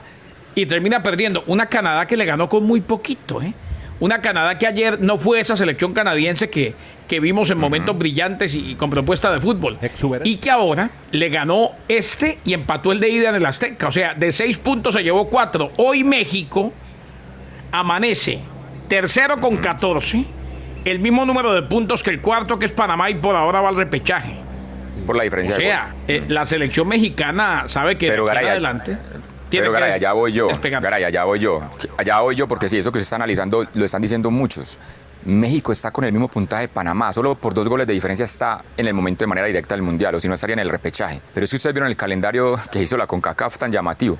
y 0.55 0.67
termina 0.67 1.03
perdiendo. 1.03 1.43
Una 1.47 1.67
Canadá 1.67 2.07
que 2.07 2.17
le 2.17 2.25
ganó 2.25 2.49
con 2.49 2.65
muy 2.65 2.81
poquito, 2.81 3.43
¿eh? 3.43 3.55
Una 4.01 4.21
Canadá 4.21 4.59
que 4.59 4.67
ayer 4.67 5.01
no 5.01 5.19
fue 5.19 5.41
esa 5.41 5.57
selección 5.57 5.95
canadiense 5.95 6.51
que, 6.51 6.75
que 7.09 7.21
vimos 7.21 7.49
en 7.51 7.59
momentos 7.59 7.97
brillantes 7.97 8.53
y, 8.55 8.73
y 8.73 8.75
con 8.75 8.91
propuesta 8.91 9.33
de 9.33 9.41
fútbol. 9.41 9.79
Exuberante. 9.81 10.29
Y 10.29 10.37
que 10.37 10.51
ahora 10.51 10.91
le 11.13 11.29
ganó 11.29 11.71
este 11.89 12.39
y 12.45 12.55
empató 12.55 12.93
el 12.93 13.01
de 13.01 13.09
ida 13.09 13.31
en 13.31 13.37
el 13.37 13.47
Azteca. 13.47 13.89
O 13.89 13.93
sea, 13.93 14.15
de 14.15 14.33
seis 14.33 14.59
puntos 14.59 14.95
se 14.95 15.03
llevó 15.03 15.29
cuatro. 15.29 15.71
Hoy 15.77 16.03
México 16.03 16.73
amanece 17.75 18.41
tercero 18.89 19.41
con 19.41 19.57
14, 19.57 20.25
el 20.85 20.99
mismo 21.01 21.25
número 21.25 21.53
de 21.53 21.63
puntos 21.63 22.03
que 22.03 22.11
el 22.11 22.21
cuarto 22.21 22.59
que 22.59 22.67
es 22.67 22.73
Panamá 22.73 23.11
y 23.11 23.15
por 23.15 23.35
ahora 23.35 23.61
va 23.61 23.69
al 23.71 23.77
repechaje. 23.77 24.37
Por 25.05 25.17
la 25.17 25.23
O 25.23 25.25
diferencia 25.25 25.57
de 25.57 25.65
gol. 25.65 25.73
sea, 25.73 25.95
eh, 26.07 26.25
la 26.29 26.47
selección 26.47 26.87
mexicana 26.87 27.65
sabe 27.67 27.99
que 27.99 28.09
Pero, 28.09 28.25
de 28.25 28.29
Garay, 28.29 28.49
adelante 28.51 28.97
tiene 29.49 29.65
Pero 29.65 29.73
Garay, 29.73 29.93
allá 29.93 30.13
voy 30.13 30.33
yo. 30.33 30.49
Garay, 30.63 31.05
allá 31.05 31.25
voy 31.25 31.41
yo. 31.41 31.63
Allá 31.97 32.21
voy 32.21 32.37
yo 32.37 32.47
porque 32.47 32.69
sí, 32.69 32.79
eso 32.79 32.93
que 32.93 33.01
se 33.01 33.05
está 33.05 33.17
analizando 33.17 33.67
lo 33.75 33.85
están 33.85 34.03
diciendo 34.03 34.31
muchos. 34.31 34.79
México 35.25 35.73
está 35.73 35.91
con 35.91 36.05
el 36.05 36.13
mismo 36.13 36.29
puntaje 36.29 36.63
de 36.63 36.69
Panamá, 36.69 37.13
solo 37.13 37.35
por 37.35 37.55
dos 37.55 37.69
goles 37.69 37.87
de 37.87 37.95
diferencia 37.95 38.25
está 38.25 38.63
en 38.77 38.87
el 38.87 38.95
momento 38.95 39.25
de 39.25 39.27
manera 39.27 39.47
directa 39.47 39.75
del 39.75 39.83
Mundial, 39.83 40.15
o 40.15 40.21
si 40.21 40.29
no 40.29 40.35
estaría 40.35 40.53
en 40.55 40.61
el 40.61 40.69
repechaje. 40.69 41.21
Pero 41.33 41.45
es 41.45 41.51
que 41.51 41.57
ustedes 41.57 41.75
vieron 41.75 41.89
el 41.89 41.97
calendario 41.97 42.57
que 42.71 42.83
hizo 42.83 42.97
la 42.97 43.07
CONCACAF 43.07 43.57
tan 43.57 43.73
llamativo. 43.73 44.19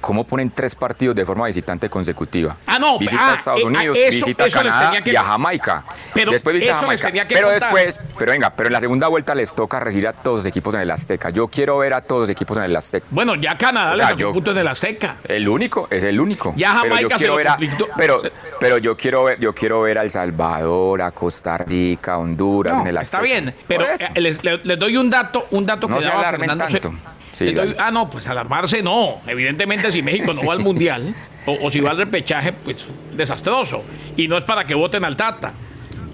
¿Cómo 0.00 0.24
ponen 0.24 0.50
tres 0.50 0.74
partidos 0.74 1.14
de 1.14 1.26
forma 1.26 1.46
visitante 1.46 1.90
consecutiva? 1.90 2.56
Ah, 2.66 2.78
no, 2.78 2.98
Visita 2.98 3.20
ah, 3.28 3.32
a 3.32 3.34
Estados 3.34 3.60
eh, 3.60 3.64
ah, 3.64 3.68
Unidos, 3.68 3.96
eso- 4.00 4.10
visita 4.24 4.46
eso 4.46 4.58
a 4.58 4.62
Canadá 4.62 5.02
que- 5.02 5.12
y 5.12 5.16
a 5.16 5.22
Jamaica. 5.22 5.84
Pero 6.14 6.32
después 6.32 6.54
visita 6.54 6.72
a 6.72 6.76
Jamaica. 6.76 7.10
pero 7.28 7.48
contar. 7.48 7.52
después, 7.72 8.00
pero 8.18 8.32
venga, 8.32 8.50
pero 8.50 8.68
en 8.68 8.72
la 8.72 8.80
segunda 8.80 9.08
vuelta 9.08 9.34
les 9.34 9.54
toca 9.54 9.78
recibir 9.78 10.08
a 10.08 10.12
todos 10.14 10.38
los 10.38 10.46
equipos 10.46 10.74
en 10.74 10.80
el 10.80 10.90
Azteca. 10.90 11.28
Yo 11.30 11.48
quiero 11.48 11.76
ver 11.78 11.92
a 11.94 12.00
todos 12.00 12.22
los 12.22 12.30
equipos 12.30 12.56
en 12.56 12.64
el 12.64 12.74
Azteca. 12.76 13.06
Bueno, 13.10 13.34
ya 13.34 13.58
Canadá 13.58 13.92
O 13.92 13.96
le 13.96 14.04
sea, 14.06 14.16
yo- 14.16 14.32
puntos 14.32 14.54
de 14.54 14.64
la 14.64 14.70
Azteca. 14.70 15.16
El 15.28 15.48
único, 15.48 15.86
es 15.90 16.02
el 16.04 16.18
único. 16.18 16.54
Ya 16.56 16.78
pero 16.80 16.94
Jamaica 16.94 17.00
yo 17.02 17.08
se 17.10 17.14
quiero 17.16 17.36
ver 17.36 17.48
a, 17.48 17.58
pero, 17.96 18.22
pero 18.58 18.78
yo 18.78 18.96
quiero 18.96 19.24
ver, 19.24 19.38
yo 19.38 19.54
quiero 19.54 19.82
ver 19.82 19.98
a 19.98 20.02
El 20.02 20.10
Salvador, 20.10 21.02
a 21.02 21.10
Costa 21.10 21.58
Rica, 21.58 22.14
a 22.14 22.18
Honduras 22.18 22.74
No, 22.74 22.80
en 22.82 22.86
el 22.88 22.96
está 22.96 23.18
Azteca. 23.18 23.34
bien, 23.34 23.54
pero 23.68 23.84
eh, 23.86 24.20
les, 24.20 24.40
doy 24.78 24.96
un 24.96 25.10
dato, 25.10 25.46
un 25.50 25.66
dato 25.66 25.86
No 25.88 25.98
que 25.98 26.04
se 26.04 26.08
daba 26.08 26.30
Fernando 26.30 26.64
tanto. 26.64 26.92
Sí, 27.32 27.54
ah, 27.78 27.90
no, 27.90 28.10
pues 28.10 28.26
alarmarse 28.28 28.82
no. 28.82 29.20
Evidentemente, 29.26 29.92
si 29.92 30.02
México 30.02 30.32
no 30.34 30.44
va 30.44 30.52
al 30.52 30.60
mundial 30.60 31.14
o, 31.46 31.58
o 31.62 31.70
si 31.70 31.80
va 31.80 31.90
al 31.90 31.96
repechaje, 31.96 32.52
pues 32.52 32.86
desastroso. 33.12 33.84
Y 34.16 34.28
no 34.28 34.36
es 34.36 34.44
para 34.44 34.64
que 34.64 34.74
voten 34.74 35.04
al 35.04 35.16
Tata. 35.16 35.52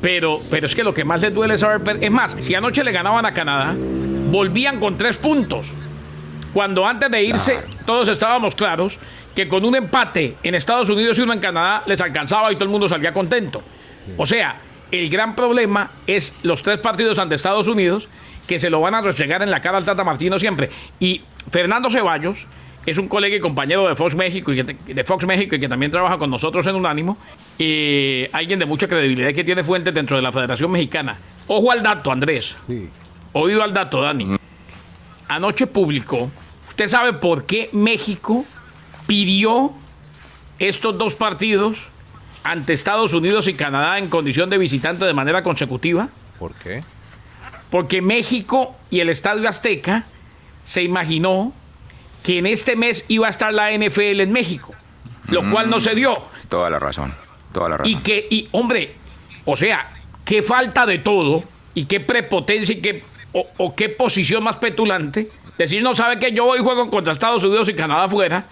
Pero, 0.00 0.40
pero 0.50 0.66
es 0.66 0.74
que 0.74 0.84
lo 0.84 0.92
que 0.92 1.04
más 1.04 1.20
les 1.20 1.34
duele 1.34 1.54
es 1.54 1.60
saber. 1.60 2.02
Es 2.02 2.10
más, 2.10 2.36
si 2.40 2.54
anoche 2.54 2.84
le 2.84 2.92
ganaban 2.92 3.24
a 3.24 3.32
Canadá, 3.32 3.74
volvían 4.30 4.78
con 4.78 4.96
tres 4.96 5.16
puntos. 5.16 5.68
Cuando 6.52 6.86
antes 6.86 7.10
de 7.10 7.22
irse, 7.22 7.60
todos 7.84 8.08
estábamos 8.08 8.54
claros 8.54 8.98
que 9.34 9.48
con 9.48 9.64
un 9.64 9.76
empate 9.76 10.36
en 10.42 10.54
Estados 10.54 10.88
Unidos 10.88 11.18
y 11.18 11.22
uno 11.22 11.32
en 11.32 11.40
Canadá 11.40 11.82
les 11.86 12.00
alcanzaba 12.00 12.50
y 12.50 12.54
todo 12.54 12.64
el 12.64 12.70
mundo 12.70 12.88
salía 12.88 13.12
contento. 13.12 13.62
O 14.16 14.24
sea, 14.24 14.56
el 14.90 15.10
gran 15.10 15.34
problema 15.34 15.90
es 16.06 16.32
los 16.42 16.62
tres 16.62 16.78
partidos 16.78 17.18
ante 17.18 17.34
Estados 17.34 17.66
Unidos 17.66 18.08
que 18.46 18.58
se 18.58 18.70
lo 18.70 18.80
van 18.80 18.94
a 18.94 19.00
restregar 19.00 19.42
en 19.42 19.50
la 19.50 19.60
cara 19.60 19.78
al 19.78 19.84
Tata 19.84 20.04
Martino 20.04 20.38
siempre. 20.38 20.70
Y 21.00 21.22
Fernando 21.50 21.90
Ceballos 21.90 22.46
es 22.86 22.98
un 22.98 23.08
colega 23.08 23.34
y 23.36 23.40
compañero 23.40 23.88
de 23.88 23.96
Fox 23.96 24.14
México 24.14 24.52
y 24.52 24.64
que, 24.64 24.94
de 24.94 25.04
Fox 25.04 25.26
México 25.26 25.56
y 25.56 25.60
que 25.60 25.68
también 25.68 25.90
trabaja 25.90 26.18
con 26.18 26.30
nosotros 26.30 26.66
en 26.66 26.76
Unánimo. 26.76 27.18
eh, 27.58 28.30
alguien 28.32 28.58
de 28.58 28.66
mucha 28.66 28.86
credibilidad 28.86 29.32
que 29.32 29.42
tiene 29.42 29.64
fuentes 29.64 29.92
dentro 29.92 30.16
de 30.16 30.22
la 30.22 30.30
Federación 30.30 30.70
Mexicana. 30.70 31.16
Ojo 31.48 31.72
al 31.72 31.82
dato, 31.82 32.12
Andrés. 32.12 32.54
Sí. 32.66 32.88
Oído 33.32 33.62
al 33.62 33.74
dato, 33.74 34.00
Dani. 34.00 34.36
Anoche 35.28 35.66
publicó. 35.66 36.30
¿Usted 36.68 36.88
sabe 36.88 37.12
por 37.14 37.44
qué 37.44 37.68
México 37.72 38.44
pidió 39.06 39.72
estos 40.58 40.96
dos 40.96 41.16
partidos 41.16 41.88
ante 42.44 42.72
Estados 42.72 43.12
Unidos 43.12 43.48
y 43.48 43.54
Canadá 43.54 43.98
en 43.98 44.08
condición 44.08 44.48
de 44.48 44.58
visitante 44.58 45.04
de 45.04 45.12
manera 45.12 45.42
consecutiva? 45.42 46.08
¿Por 46.38 46.54
qué? 46.54 46.80
Porque 47.76 48.00
México 48.00 48.74
y 48.88 49.00
el 49.00 49.10
Estadio 49.10 49.46
Azteca 49.46 50.06
se 50.64 50.82
imaginó 50.82 51.52
que 52.22 52.38
en 52.38 52.46
este 52.46 52.74
mes 52.74 53.04
iba 53.08 53.26
a 53.26 53.30
estar 53.30 53.52
la 53.52 53.70
NFL 53.70 54.22
en 54.22 54.32
México, 54.32 54.74
lo 55.28 55.50
cual 55.50 55.68
no 55.68 55.78
se 55.78 55.94
dio. 55.94 56.14
Toda 56.48 56.70
la 56.70 56.78
razón, 56.78 57.12
toda 57.52 57.68
la 57.68 57.76
razón. 57.76 57.92
Y 57.92 57.96
que, 57.96 58.28
y 58.30 58.48
hombre, 58.52 58.94
o 59.44 59.56
sea, 59.56 59.92
qué 60.24 60.40
falta 60.40 60.86
de 60.86 61.00
todo 61.00 61.44
y 61.74 61.84
qué 61.84 62.00
prepotencia 62.00 62.74
y 62.74 62.80
qué, 62.80 63.02
o, 63.32 63.46
o 63.58 63.76
qué 63.76 63.90
posición 63.90 64.42
más 64.42 64.56
petulante. 64.56 65.30
Decir, 65.58 65.82
no 65.82 65.92
sabe 65.92 66.18
que 66.18 66.32
yo 66.32 66.46
voy 66.46 66.60
y 66.60 66.62
juego 66.62 66.88
contra 66.88 67.12
Estados 67.12 67.44
Unidos 67.44 67.68
y 67.68 67.74
Canadá 67.74 68.04
afuera 68.04 68.46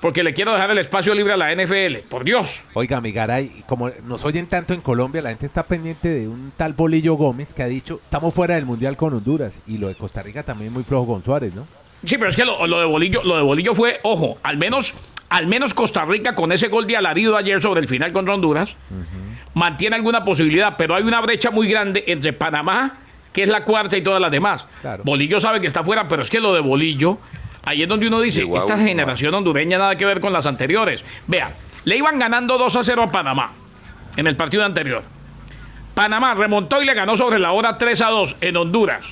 porque 0.00 0.22
le 0.22 0.32
quiero 0.32 0.52
dejar 0.52 0.70
el 0.70 0.78
espacio 0.78 1.14
libre 1.14 1.32
a 1.32 1.36
la 1.36 1.54
NFL. 1.54 2.08
Por 2.08 2.24
Dios. 2.24 2.60
Oiga, 2.74 3.00
mi 3.00 3.12
Garay, 3.12 3.64
como 3.66 3.90
nos 4.04 4.24
oyen 4.24 4.46
tanto 4.46 4.74
en 4.74 4.80
Colombia, 4.80 5.22
la 5.22 5.30
gente 5.30 5.46
está 5.46 5.62
pendiente 5.64 6.08
de 6.08 6.28
un 6.28 6.52
tal 6.56 6.72
Bolillo 6.72 7.14
Gómez 7.14 7.48
que 7.54 7.62
ha 7.62 7.66
dicho, 7.66 8.00
estamos 8.02 8.32
fuera 8.32 8.54
del 8.54 8.64
Mundial 8.64 8.96
con 8.96 9.12
Honduras. 9.14 9.52
Y 9.66 9.78
lo 9.78 9.88
de 9.88 9.94
Costa 9.94 10.22
Rica 10.22 10.42
también 10.42 10.72
muy 10.72 10.84
flojo 10.84 11.14
con 11.14 11.24
Suárez, 11.24 11.54
¿no? 11.54 11.66
Sí, 12.04 12.16
pero 12.16 12.30
es 12.30 12.36
que 12.36 12.44
lo, 12.44 12.64
lo 12.66 12.78
de 12.78 12.84
Bolillo, 12.86 13.22
lo 13.24 13.36
de 13.36 13.42
Bolillo 13.42 13.74
fue, 13.74 13.98
ojo, 14.04 14.38
al 14.44 14.56
menos, 14.56 14.94
al 15.30 15.48
menos 15.48 15.74
Costa 15.74 16.04
Rica 16.04 16.34
con 16.36 16.52
ese 16.52 16.68
gol 16.68 16.86
de 16.86 16.96
alarido 16.96 17.36
ayer 17.36 17.60
sobre 17.60 17.80
el 17.80 17.88
final 17.88 18.12
contra 18.12 18.34
Honduras, 18.34 18.76
mantiene 19.54 19.96
alguna 19.96 20.24
posibilidad, 20.24 20.76
pero 20.76 20.94
hay 20.94 21.02
una 21.02 21.20
brecha 21.20 21.50
muy 21.50 21.68
grande 21.68 22.04
entre 22.06 22.32
Panamá, 22.32 22.98
que 23.32 23.42
es 23.42 23.48
la 23.48 23.64
cuarta, 23.64 23.96
y 23.96 24.02
todas 24.02 24.22
las 24.22 24.30
demás. 24.30 24.66
Claro. 24.80 25.02
Bolillo 25.04 25.40
sabe 25.40 25.60
que 25.60 25.66
está 25.66 25.82
fuera, 25.82 26.06
pero 26.06 26.22
es 26.22 26.30
que 26.30 26.38
lo 26.38 26.54
de 26.54 26.60
Bolillo, 26.60 27.18
ahí 27.68 27.82
es 27.82 27.88
donde 27.88 28.06
uno 28.06 28.20
dice, 28.20 28.46
esta 28.56 28.78
generación 28.78 29.34
hondureña 29.34 29.76
nada 29.76 29.96
que 29.96 30.06
ver 30.06 30.20
con 30.20 30.32
las 30.32 30.46
anteriores. 30.46 31.04
Vea, 31.26 31.52
le 31.84 31.96
iban 31.96 32.18
ganando 32.18 32.56
2 32.56 32.76
a 32.76 32.84
0 32.84 33.02
a 33.02 33.12
Panamá 33.12 33.52
en 34.16 34.26
el 34.26 34.36
partido 34.36 34.64
anterior. 34.64 35.02
Panamá 35.94 36.34
remontó 36.34 36.80
y 36.80 36.86
le 36.86 36.94
ganó 36.94 37.16
sobre 37.16 37.38
la 37.38 37.52
hora 37.52 37.76
3 37.76 38.00
a 38.00 38.08
2 38.08 38.36
en 38.40 38.56
Honduras. 38.56 39.06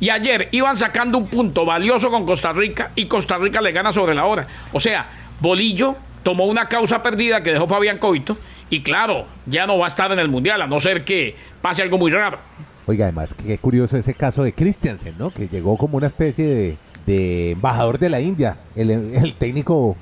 Y 0.00 0.08
ayer 0.08 0.48
iban 0.52 0.76
sacando 0.78 1.18
un 1.18 1.28
punto 1.28 1.66
valioso 1.66 2.10
con 2.10 2.24
Costa 2.24 2.52
Rica 2.52 2.92
y 2.94 3.04
Costa 3.06 3.36
Rica 3.36 3.60
le 3.60 3.72
gana 3.72 3.92
sobre 3.92 4.14
la 4.14 4.24
hora. 4.24 4.46
O 4.72 4.80
sea, 4.80 5.06
Bolillo 5.40 5.96
tomó 6.22 6.46
una 6.46 6.66
causa 6.66 7.02
perdida 7.02 7.42
que 7.42 7.52
dejó 7.52 7.66
Fabián 7.66 7.98
Coito 7.98 8.38
y 8.70 8.80
claro, 8.80 9.26
ya 9.44 9.66
no 9.66 9.78
va 9.78 9.84
a 9.84 9.88
estar 9.88 10.10
en 10.12 10.18
el 10.18 10.28
Mundial, 10.28 10.62
a 10.62 10.66
no 10.66 10.80
ser 10.80 11.04
que 11.04 11.36
pase 11.60 11.82
algo 11.82 11.98
muy 11.98 12.10
raro. 12.10 12.38
Oiga, 12.86 13.04
además, 13.04 13.34
qué 13.34 13.58
curioso 13.58 13.98
ese 13.98 14.14
caso 14.14 14.42
de 14.42 14.54
Christiansen, 14.54 15.14
¿no? 15.18 15.30
Que 15.30 15.48
llegó 15.48 15.76
como 15.76 15.98
una 15.98 16.06
especie 16.06 16.46
de, 16.46 16.76
de 17.06 17.52
embajador 17.52 17.98
de 17.98 18.08
la 18.08 18.20
India, 18.20 18.56
el, 18.76 18.90
el 18.90 19.34
técnico 19.34 19.96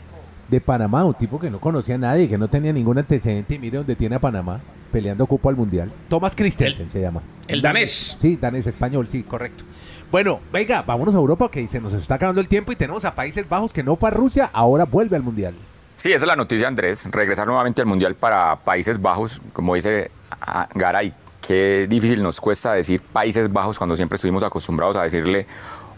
de 0.48 0.60
Panamá, 0.60 1.04
un 1.04 1.14
tipo 1.14 1.40
que 1.40 1.50
no 1.50 1.58
conocía 1.58 1.94
a 1.94 1.98
nadie, 1.98 2.28
que 2.28 2.38
no 2.38 2.48
tenía 2.48 2.72
ningún 2.72 2.98
antecedente 2.98 3.54
y 3.54 3.58
mire 3.58 3.78
dónde 3.78 3.96
tiene 3.96 4.16
a 4.16 4.18
Panamá 4.18 4.60
peleando 4.92 5.26
cupo 5.26 5.48
al 5.48 5.56
Mundial. 5.56 5.90
Thomas 6.08 6.34
Christiansen 6.36 6.90
se 6.92 7.00
llama. 7.00 7.22
el 7.48 7.62
danés. 7.62 8.16
Sí, 8.20 8.36
danés 8.36 8.66
español, 8.66 9.08
sí, 9.10 9.22
correcto. 9.22 9.64
Bueno, 10.12 10.40
venga, 10.52 10.82
vámonos 10.82 11.14
a 11.14 11.18
Europa 11.18 11.50
que 11.50 11.66
se 11.66 11.80
nos 11.80 11.94
está 11.94 12.16
acabando 12.16 12.42
el 12.42 12.46
tiempo 12.48 12.70
y 12.70 12.76
tenemos 12.76 13.02
a 13.06 13.14
Países 13.14 13.48
Bajos 13.48 13.72
que 13.72 13.82
no 13.82 13.96
fue 13.96 14.10
a 14.10 14.12
Rusia, 14.12 14.50
ahora 14.52 14.84
vuelve 14.84 15.16
al 15.16 15.22
Mundial. 15.22 15.54
Sí, 15.96 16.10
esa 16.10 16.24
es 16.24 16.26
la 16.26 16.36
noticia, 16.36 16.68
Andrés. 16.68 17.08
Regresar 17.10 17.46
nuevamente 17.46 17.80
al 17.80 17.86
Mundial 17.86 18.14
para 18.14 18.56
Países 18.56 19.00
Bajos, 19.00 19.40
como 19.54 19.74
dice 19.74 20.10
ah, 20.42 20.68
Garay, 20.74 21.14
qué 21.40 21.86
difícil 21.88 22.22
nos 22.22 22.40
cuesta 22.40 22.74
decir 22.74 23.00
Países 23.00 23.50
Bajos 23.50 23.78
cuando 23.78 23.96
siempre 23.96 24.16
estuvimos 24.16 24.42
acostumbrados 24.42 24.96
a 24.96 25.04
decirle 25.04 25.46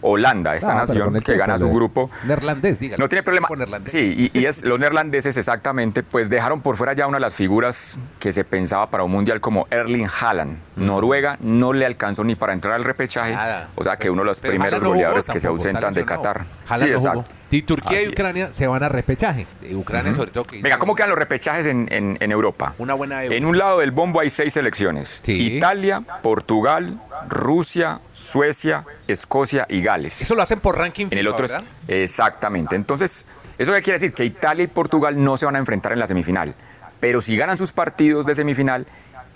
Holanda, 0.07 0.55
esta 0.55 0.73
Ah, 0.73 0.75
nación 0.81 1.13
que 1.15 1.21
tiempo 1.21 1.39
gana 1.39 1.57
su 1.57 1.69
grupo. 1.71 2.09
Neerlandés, 2.27 2.79
dígalo. 2.79 3.03
No 3.03 3.09
tiene 3.09 3.23
problema. 3.23 3.47
Sí, 3.85 4.31
y, 4.33 4.39
y 4.39 4.45
es, 4.45 4.63
los 4.63 4.79
neerlandeses 4.79 5.35
exactamente, 5.37 6.03
pues 6.03 6.29
dejaron 6.29 6.61
por 6.61 6.77
fuera 6.77 6.93
ya 6.93 7.07
una 7.07 7.17
de 7.17 7.21
las 7.21 7.33
figuras 7.33 7.97
que 8.19 8.31
se 8.31 8.43
pensaba 8.43 8.87
para 8.89 9.03
un 9.03 9.11
mundial 9.11 9.41
como 9.41 9.67
Erling 9.71 10.07
Haaland. 10.21 10.59
Noruega 10.75 11.37
no 11.41 11.73
le 11.73 11.85
alcanzó 11.85 12.23
ni 12.23 12.35
para 12.35 12.53
entrar 12.53 12.73
al 12.75 12.83
repechaje, 12.83 13.33
Nada. 13.33 13.69
o 13.75 13.83
sea 13.83 13.95
que 13.95 14.09
uno 14.09 14.21
de 14.21 14.25
los 14.27 14.41
Pero 14.41 14.51
primeros 14.51 14.79
jugó 14.79 14.91
goleadores 14.93 15.27
que 15.27 15.39
se 15.39 15.47
ausentan 15.47 15.93
de 15.93 16.01
no. 16.01 16.05
Qatar. 16.07 16.41
Haaland 16.67 16.83
Sí, 16.83 16.89
no 16.91 16.97
exacto. 16.97 17.35
Y 17.51 17.61
Turquía 17.61 17.91
Así 17.97 18.01
y 18.01 18.07
es. 18.07 18.11
Ucrania 18.11 18.49
se 18.57 18.67
van 18.67 18.83
a 18.83 18.89
repechaje. 18.89 19.47
Ucrania 19.73 20.13
sobre 20.15 20.31
todo 20.31 20.43
que 20.43 20.61
Venga, 20.61 20.77
¿cómo 20.77 20.93
quedan 20.95 21.09
los 21.11 21.17
repechajes 21.19 21.65
en, 21.67 21.87
en- 21.91 22.17
en 22.19 22.31
Europa? 22.31 22.73
Una 22.77 22.93
buena 22.93 23.23
Euro. 23.23 23.35
En 23.35 23.45
un 23.45 23.57
lado 23.57 23.79
del 23.79 23.91
bombo 23.91 24.19
hay 24.19 24.29
seis 24.29 24.53
selecciones. 24.53 25.21
Sí. 25.25 25.55
Italia, 25.55 26.01
Portugal, 26.21 26.99
Rusia, 27.29 28.01
Suecia, 28.13 28.83
Escocia 29.07 29.65
y 29.69 29.81
Gales. 29.81 29.94
Eso 30.03 30.35
lo 30.35 30.41
hacen 30.41 30.59
por 30.59 30.77
ranking 30.77 31.07
En 31.11 31.17
el 31.19 31.27
otro 31.27 31.45
es- 31.45 31.57
exactamente. 31.87 32.75
Entonces, 32.75 33.25
¿eso 33.57 33.71
qué 33.71 33.81
quiere 33.81 33.95
decir? 33.99 34.13
Que 34.13 34.25
Italia 34.25 34.63
y 34.63 34.67
Portugal 34.67 35.23
no 35.23 35.37
se 35.37 35.45
van 35.45 35.55
a 35.55 35.59
enfrentar 35.59 35.93
en 35.93 35.99
la 35.99 36.07
semifinal. 36.07 36.55
Pero 36.99 37.21
si 37.21 37.37
ganan 37.37 37.57
sus 37.57 37.71
partidos 37.71 38.25
de 38.25 38.35
semifinal, 38.35 38.85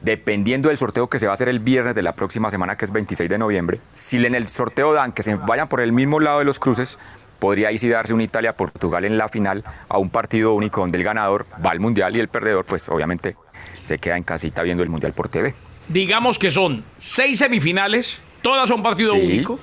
dependiendo 0.01 0.69
del 0.69 0.77
sorteo 0.77 1.07
que 1.09 1.19
se 1.19 1.25
va 1.27 1.33
a 1.33 1.35
hacer 1.35 1.49
el 1.49 1.59
viernes 1.59 1.93
de 1.95 2.01
la 2.01 2.13
próxima 2.15 2.49
semana, 2.49 2.75
que 2.77 2.85
es 2.85 2.91
26 2.91 3.29
de 3.29 3.37
noviembre, 3.37 3.79
si 3.93 4.23
en 4.25 4.33
el 4.35 4.47
sorteo 4.47 4.93
dan 4.93 5.11
que 5.11 5.23
se 5.23 5.35
vayan 5.35 5.67
por 5.67 5.81
el 5.81 5.91
mismo 5.91 6.19
lado 6.19 6.39
de 6.39 6.45
los 6.45 6.59
cruces, 6.59 6.97
podría 7.39 7.69
ahí 7.69 7.77
sí 7.77 7.87
darse 7.89 8.13
un 8.13 8.21
Italia-Portugal 8.21 9.05
en 9.05 9.17
la 9.17 9.27
final 9.29 9.63
a 9.87 9.97
un 9.97 10.09
partido 10.09 10.53
único 10.53 10.81
donde 10.81 10.97
el 10.97 11.03
ganador 11.03 11.45
va 11.65 11.71
al 11.71 11.79
Mundial 11.79 12.15
y 12.15 12.19
el 12.19 12.27
perdedor, 12.29 12.65
pues 12.65 12.87
obviamente 12.89 13.35
se 13.81 13.97
queda 13.97 14.17
en 14.17 14.23
casita 14.23 14.61
viendo 14.63 14.83
el 14.83 14.89
Mundial 14.89 15.13
por 15.13 15.29
TV. 15.29 15.53
Digamos 15.89 16.37
que 16.39 16.51
son 16.51 16.83
seis 16.97 17.39
semifinales, 17.39 18.19
todas 18.41 18.67
son 18.69 18.81
partido 18.83 19.11
Sí. 19.13 19.19
único, 19.19 19.59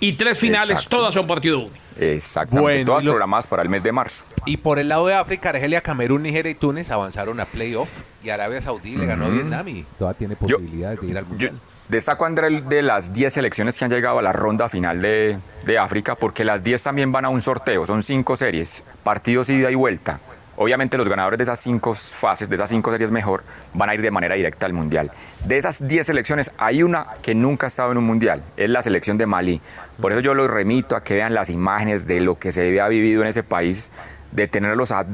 y 0.00 0.14
tres 0.14 0.38
finales, 0.38 0.70
Exacto. 0.70 0.96
todas 0.96 1.14
son 1.14 1.26
partido 1.26 1.60
único. 1.60 1.74
Exactamente, 1.98 2.60
Bueno, 2.62 2.84
todas 2.86 3.04
los- 3.04 3.12
programadas 3.12 3.46
para 3.46 3.62
el 3.62 3.68
mes 3.68 3.82
de 3.82 3.92
marzo. 3.92 4.24
Y 4.46 4.56
por 4.56 4.78
el 4.78 4.88
lado 4.88 5.06
de 5.06 5.14
África, 5.14 5.50
Argelia, 5.50 5.80
Camerún, 5.82 6.22
Nigeria 6.22 6.50
y 6.50 6.54
Túnez 6.54 6.90
avanzaron 6.90 7.38
a 7.40 7.44
playoff. 7.44 7.88
Y 8.22 8.30
Arabia 8.30 8.60
Saudí 8.62 8.96
le 8.96 9.06
ganó 9.06 9.26
a 9.26 9.28
Vietnam 9.28 9.66
y 9.68 9.82
todavía 9.98 10.18
tiene 10.18 10.36
Yo- 10.46 10.58
posibilidades 10.58 11.00
de 11.00 11.06
ir 11.06 11.16
al 11.18 11.24
Yo 11.24 11.28
Mundial. 11.28 11.58
destaco, 11.88 12.24
André, 12.26 12.60
de 12.62 12.82
las 12.82 13.12
10 13.14 13.32
selecciones 13.32 13.78
que 13.78 13.84
han 13.86 13.90
llegado 13.90 14.18
a 14.18 14.22
la 14.22 14.32
ronda 14.32 14.68
final 14.68 15.00
de, 15.00 15.38
de 15.64 15.78
África, 15.78 16.14
porque 16.16 16.44
las 16.44 16.62
10 16.62 16.82
también 16.82 17.12
van 17.12 17.24
a 17.24 17.28
un 17.30 17.40
sorteo, 17.40 17.84
son 17.86 18.02
cinco 18.02 18.36
series, 18.36 18.84
partidos 19.02 19.48
ida 19.50 19.70
y 19.70 19.74
vuelta. 19.74 20.20
Obviamente 20.62 20.98
los 20.98 21.08
ganadores 21.08 21.38
de 21.38 21.44
esas 21.44 21.58
cinco 21.58 21.94
fases, 21.94 22.50
de 22.50 22.54
esas 22.54 22.68
cinco 22.68 22.90
series 22.90 23.10
mejor, 23.10 23.42
van 23.72 23.88
a 23.88 23.94
ir 23.94 24.02
de 24.02 24.10
manera 24.10 24.34
directa 24.34 24.66
al 24.66 24.74
Mundial. 24.74 25.10
De 25.46 25.56
esas 25.56 25.88
10 25.88 26.06
selecciones 26.08 26.50
hay 26.58 26.82
una 26.82 27.06
que 27.22 27.34
nunca 27.34 27.66
ha 27.66 27.68
estado 27.68 27.92
en 27.92 27.96
un 27.96 28.04
Mundial, 28.04 28.44
es 28.58 28.68
la 28.68 28.82
selección 28.82 29.16
de 29.16 29.24
Malí. 29.24 29.62
Por 30.02 30.12
eso 30.12 30.20
yo 30.20 30.34
los 30.34 30.50
remito 30.50 30.96
a 30.96 31.02
que 31.02 31.14
vean 31.14 31.32
las 31.32 31.48
imágenes 31.48 32.06
de 32.06 32.20
lo 32.20 32.38
que 32.38 32.52
se 32.52 32.66
había 32.68 32.86
vivido 32.88 33.22
en 33.22 33.28
ese 33.28 33.42
país, 33.42 33.90
de 34.32 34.48
tenerlos 34.48 34.92
a 34.92 35.06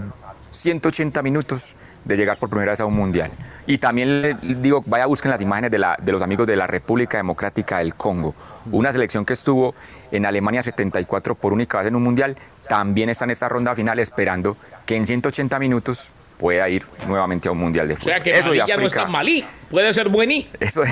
180 0.51 1.23
minutos 1.23 1.77
de 2.05 2.17
llegar 2.17 2.39
por 2.39 2.49
primera 2.49 2.73
vez 2.73 2.81
a 2.81 2.87
un 2.87 2.95
mundial. 2.95 3.31
Y 3.67 3.79
también 3.79 4.23
le 4.23 4.35
digo, 4.41 4.83
vaya 4.87 5.07
busquen 5.07 5.31
las 5.31 5.41
imágenes 5.41 5.71
de, 5.71 5.79
la- 5.79 5.97
de 6.01 6.13
los 6.13 6.23
amigos 6.23 6.47
de 6.47 6.57
la 6.57 6.67
República 6.67 7.19
Democrática 7.19 7.79
del 7.79 7.95
Congo, 7.95 8.35
una 8.73 8.91
selección 8.93 9.25
que 9.25 9.33
estuvo 9.35 9.75
en 10.11 10.25
Alemania 10.27 10.63
74 10.63 11.35
por 11.35 11.53
única 11.53 11.79
vez 11.79 11.87
en 11.89 11.97
un 11.97 12.03
mundial, 12.03 12.37
también 12.69 13.09
está 13.11 13.25
en 13.25 13.31
esta 13.33 13.49
ronda 13.49 13.75
final 13.75 13.99
esperando 13.99 14.57
que 14.85 14.97
en 14.97 15.07
180 15.07 15.59
minutos 15.59 16.13
pueda 16.39 16.69
ir 16.69 16.85
nuevamente 17.09 17.49
a 17.49 17.53
un 17.53 17.59
mundial 17.59 17.89
de 17.89 17.95
O 17.95 17.97
fútbol. 17.97 18.13
sea 18.13 18.23
que 18.23 18.31
eso, 18.31 18.49
Malí 18.49 18.59
de 18.61 18.67
ya 18.67 18.77
no 18.77 18.87
está 18.87 19.01
África, 19.01 19.03
en 19.07 19.13
Malí, 19.13 19.45
puede 19.71 19.93
ser 19.95 20.09
buení. 20.09 20.49
eso, 20.61 20.83
de- 20.83 20.91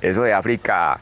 eso 0.08 0.22
de 0.22 0.32
África, 0.32 0.98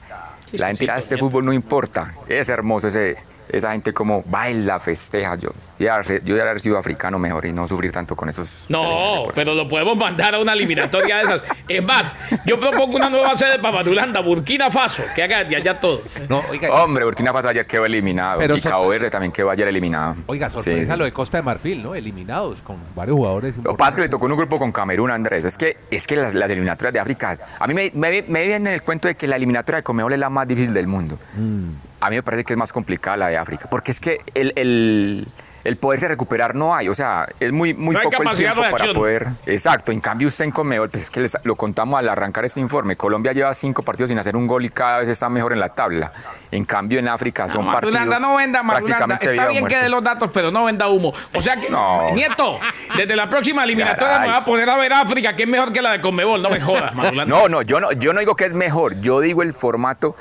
la 0.53 0.67
gente 0.69 0.81
dirá, 0.81 0.97
este 0.99 1.17
fútbol 1.17 1.45
no 1.45 1.53
importa, 1.53 2.15
es 2.29 2.49
hermoso 2.49 2.89
ese, 2.89 3.15
esa 3.49 3.73
gente 3.73 3.93
como 3.93 4.23
baila, 4.25 4.81
festeja. 4.81 5.37
Yo 5.37 5.51
ya, 5.79 6.01
yo 6.03 6.37
ya 6.37 6.43
haber 6.43 6.61
sido 6.61 6.79
africano 6.79 7.19
mejor 7.19 7.47
y 7.47 7.53
no 7.53 7.67
sufrir 7.69 7.93
tanto 7.93 8.17
con 8.17 8.29
esos. 8.29 8.67
No, 8.69 9.23
pero 9.35 9.55
lo 9.55 9.69
podemos 9.69 9.97
mandar 9.97 10.35
a 10.35 10.39
una 10.41 10.53
eliminatoria 10.53 11.19
de 11.19 11.23
esas. 11.25 11.43
Es 11.69 11.83
más, 11.83 12.15
yo 12.47 12.59
propongo 12.59 12.97
una 12.97 13.09
nueva 13.11 13.37
sede 13.37 13.59
para 13.59 13.77
Madulanda, 13.77 14.21
Burkina 14.21 14.71
Faso, 14.71 15.03
que 15.15 15.23
haga 15.23 15.45
de 15.45 15.57
allá 15.57 15.79
todo. 15.81 16.03
No, 16.29 16.43
oiga, 16.51 16.71
Hombre, 16.73 17.05
Burkina 17.05 17.33
Faso 17.33 17.49
ayer 17.49 17.67
quedó 17.67 17.87
eliminado. 17.87 18.39
Pero 18.39 18.57
y 18.57 18.61
Cabo 18.61 18.89
Verde 18.89 19.11
también 19.11 19.33
quedó 19.33 19.51
ayer 19.51 19.69
eliminado. 19.69 20.17
oiga, 20.27 20.51
sorpresa 20.51 20.95
sí. 20.95 20.99
lo 20.99 21.05
de 21.05 21.13
Costa 21.13 21.39
de 21.39 21.43
Marfil, 21.43 21.83
¿no? 21.83 21.95
Eliminados 21.95 22.61
con 22.63 22.77
varios 22.95 23.17
jugadores. 23.17 23.57
Lo 23.59 23.73
que 23.73 23.77
pasa 23.77 23.91
es 23.91 23.97
que 23.97 24.03
le 24.03 24.09
tocó 24.09 24.27
en 24.27 24.33
un 24.33 24.39
grupo 24.39 24.59
con 24.59 24.73
Camerún, 24.73 25.11
Andrés. 25.11 25.45
Es 25.45 25.57
que, 25.57 25.77
es 25.91 26.07
que 26.07 26.17
las, 26.17 26.35
las 26.35 26.51
eliminatorias 26.51 26.93
de 26.93 27.01
África. 27.01 27.37
A 27.59 27.67
mí 27.67 27.75
me, 27.75 27.91
me, 27.95 28.23
me 28.23 28.47
viene 28.47 28.75
el 28.75 28.83
cuento 28.83 29.09
de 29.09 29.15
que 29.15 29.27
la 29.27 29.37
eliminatoria 29.37 29.79
de 29.79 29.83
Comebol 29.83 30.13
es 30.13 30.19
la 30.19 30.31
más 30.31 30.47
difícil 30.47 30.75
del 30.75 30.87
mundo. 30.87 31.17
Mm. 31.35 31.69
A 32.01 32.11
mí 32.11 32.17
me 32.17 32.23
parece 32.23 32.45
que 32.45 32.53
es 32.53 32.59
más 32.59 32.73
complicada 32.73 33.17
la 33.17 33.29
de 33.29 33.37
África. 33.37 33.69
Porque 33.71 33.91
es 33.91 34.01
que 34.01 34.21
el, 34.35 34.53
el, 34.57 35.27
el 35.69 35.77
poderse 35.77 36.09
recuperar 36.09 36.55
no 36.55 36.75
hay. 36.75 36.89
O 36.89 36.95
sea, 36.95 37.29
es 37.39 37.53
muy, 37.53 37.75
muy 37.75 37.95
No 37.95 38.01
poco 38.03 38.23
el 38.23 38.37
tiempo 38.37 38.63
para 38.71 38.93
poder. 38.95 39.27
Exacto. 39.45 39.93
En 39.93 40.01
cambio, 40.01 40.29
usted 40.29 40.47
en 40.47 40.51
Comebol, 40.51 40.89
pues 40.89 41.05
es 41.05 41.11
que 41.11 41.21
les- 41.21 41.37
lo 41.45 41.57
contamos 41.57 41.99
al 41.99 42.09
arrancar 42.09 42.45
este 42.47 42.61
informe. 42.61 42.97
Colombia 42.97 43.33
lleva 43.35 43.53
cinco 43.53 43.83
partidos 43.83 44.09
sin 44.09 44.19
hacer 44.19 44.35
un 44.35 44.47
gol 44.47 44.65
y 44.65 44.71
cada 44.71 44.99
vez 45.01 45.09
está 45.11 45.29
mejor 45.29 45.53
en 45.53 45.61
la 45.61 45.69
tabla. 45.69 46.11
En 46.51 46.65
cambio, 46.65 46.99
en 46.99 47.09
África 47.09 47.49
son 47.51 47.67
partidos. 47.67 47.95
Madulanda, 47.95 48.19
no 48.19 48.37
venda, 48.37 48.63
prácticamente 48.63 49.27
Está 49.27 49.33
vida 49.33 49.47
bien 49.49 49.67
que 49.67 49.77
dé 49.77 49.89
los 49.91 50.03
datos, 50.03 50.31
pero 50.33 50.51
no 50.51 50.65
venda 50.65 50.89
humo. 50.89 51.13
O 51.35 51.43
sea 51.43 51.57
que, 51.57 51.69
No. 51.69 52.11
Nieto, 52.15 52.59
desde 52.97 53.15
la 53.15 53.29
próxima 53.29 53.63
eliminatoria 53.65 54.07
Caray. 54.15 54.29
me 54.29 54.33
voy 54.35 54.41
a 54.41 54.45
poner 54.45 54.71
a 54.71 54.77
ver 54.79 54.93
África, 54.95 55.37
que 55.37 55.43
es 55.43 55.49
mejor 55.49 55.71
que 55.73 55.83
la 55.83 55.93
de 55.93 56.01
Conmebol. 56.01 56.41
No 56.41 56.49
me 56.49 56.61
jodas, 56.61 56.95
Madulanda. 56.95 57.35
No, 57.35 57.49
no, 57.49 57.61
yo 57.63 57.79
no, 57.79 57.93
yo 57.93 58.13
no 58.15 58.21
digo 58.21 58.35
que 58.37 58.47
es 58.47 58.55
mejor, 58.55 58.99
yo 59.01 59.21
digo 59.21 59.43
el 59.43 59.53
formato 59.53 60.17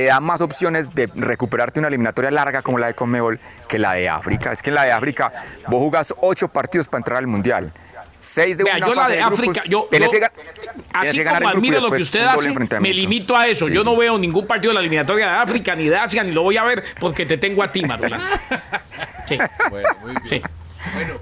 te 0.00 0.06
da 0.06 0.18
más 0.18 0.40
opciones 0.40 0.94
de 0.94 1.10
recuperarte 1.14 1.78
una 1.78 1.88
eliminatoria 1.88 2.30
larga 2.30 2.62
como 2.62 2.78
la 2.78 2.86
de 2.86 2.94
Conmebol 2.94 3.38
que 3.68 3.78
la 3.78 3.92
de 3.92 4.08
África. 4.08 4.50
Es 4.50 4.62
que 4.62 4.70
en 4.70 4.76
la 4.76 4.84
de 4.84 4.92
África 4.92 5.30
vos 5.68 5.78
jugás 5.80 6.14
ocho 6.22 6.48
partidos 6.48 6.88
para 6.88 7.00
entrar 7.00 7.18
al 7.18 7.26
Mundial. 7.26 7.70
Seis 8.18 8.56
de 8.56 8.64
Vea, 8.64 8.76
una 8.76 8.86
yo 8.86 8.94
la 8.94 9.00
fase 9.02 9.12
de 9.12 9.18
de 9.18 9.24
grupos, 9.26 9.38
África, 9.48 9.62
yo, 9.68 9.88
tenés 9.90 10.10
yo- 10.12 10.20
que, 10.20 10.28
tenés 10.28 10.70
así 10.92 11.18
que 11.18 11.24
ganar 11.24 11.42
como 11.42 11.54
admiro 11.54 11.80
lo 11.80 11.90
que 11.90 12.02
usted 12.02 12.22
hace, 12.22 12.80
me 12.80 12.94
limito 12.94 13.36
a 13.36 13.46
eso. 13.46 13.66
Sí, 13.66 13.72
yo 13.74 13.82
sí. 13.82 13.86
no 13.90 13.96
veo 13.96 14.18
ningún 14.18 14.46
partido 14.46 14.70
de 14.70 14.74
la 14.76 14.80
eliminatoria 14.80 15.26
de 15.26 15.36
África, 15.36 15.74
ni 15.74 15.84
de 15.84 15.96
Asia, 15.96 16.24
ni 16.24 16.32
lo 16.32 16.42
voy 16.44 16.56
a 16.56 16.64
ver 16.64 16.82
porque 16.98 17.26
te 17.26 17.36
tengo 17.36 17.62
a 17.62 17.68
ti, 17.68 17.82
Madulanda. 17.84 18.26
Sí, 19.28 19.38
Bueno, 19.70 19.88
muy 20.02 20.14
bien. 20.22 20.42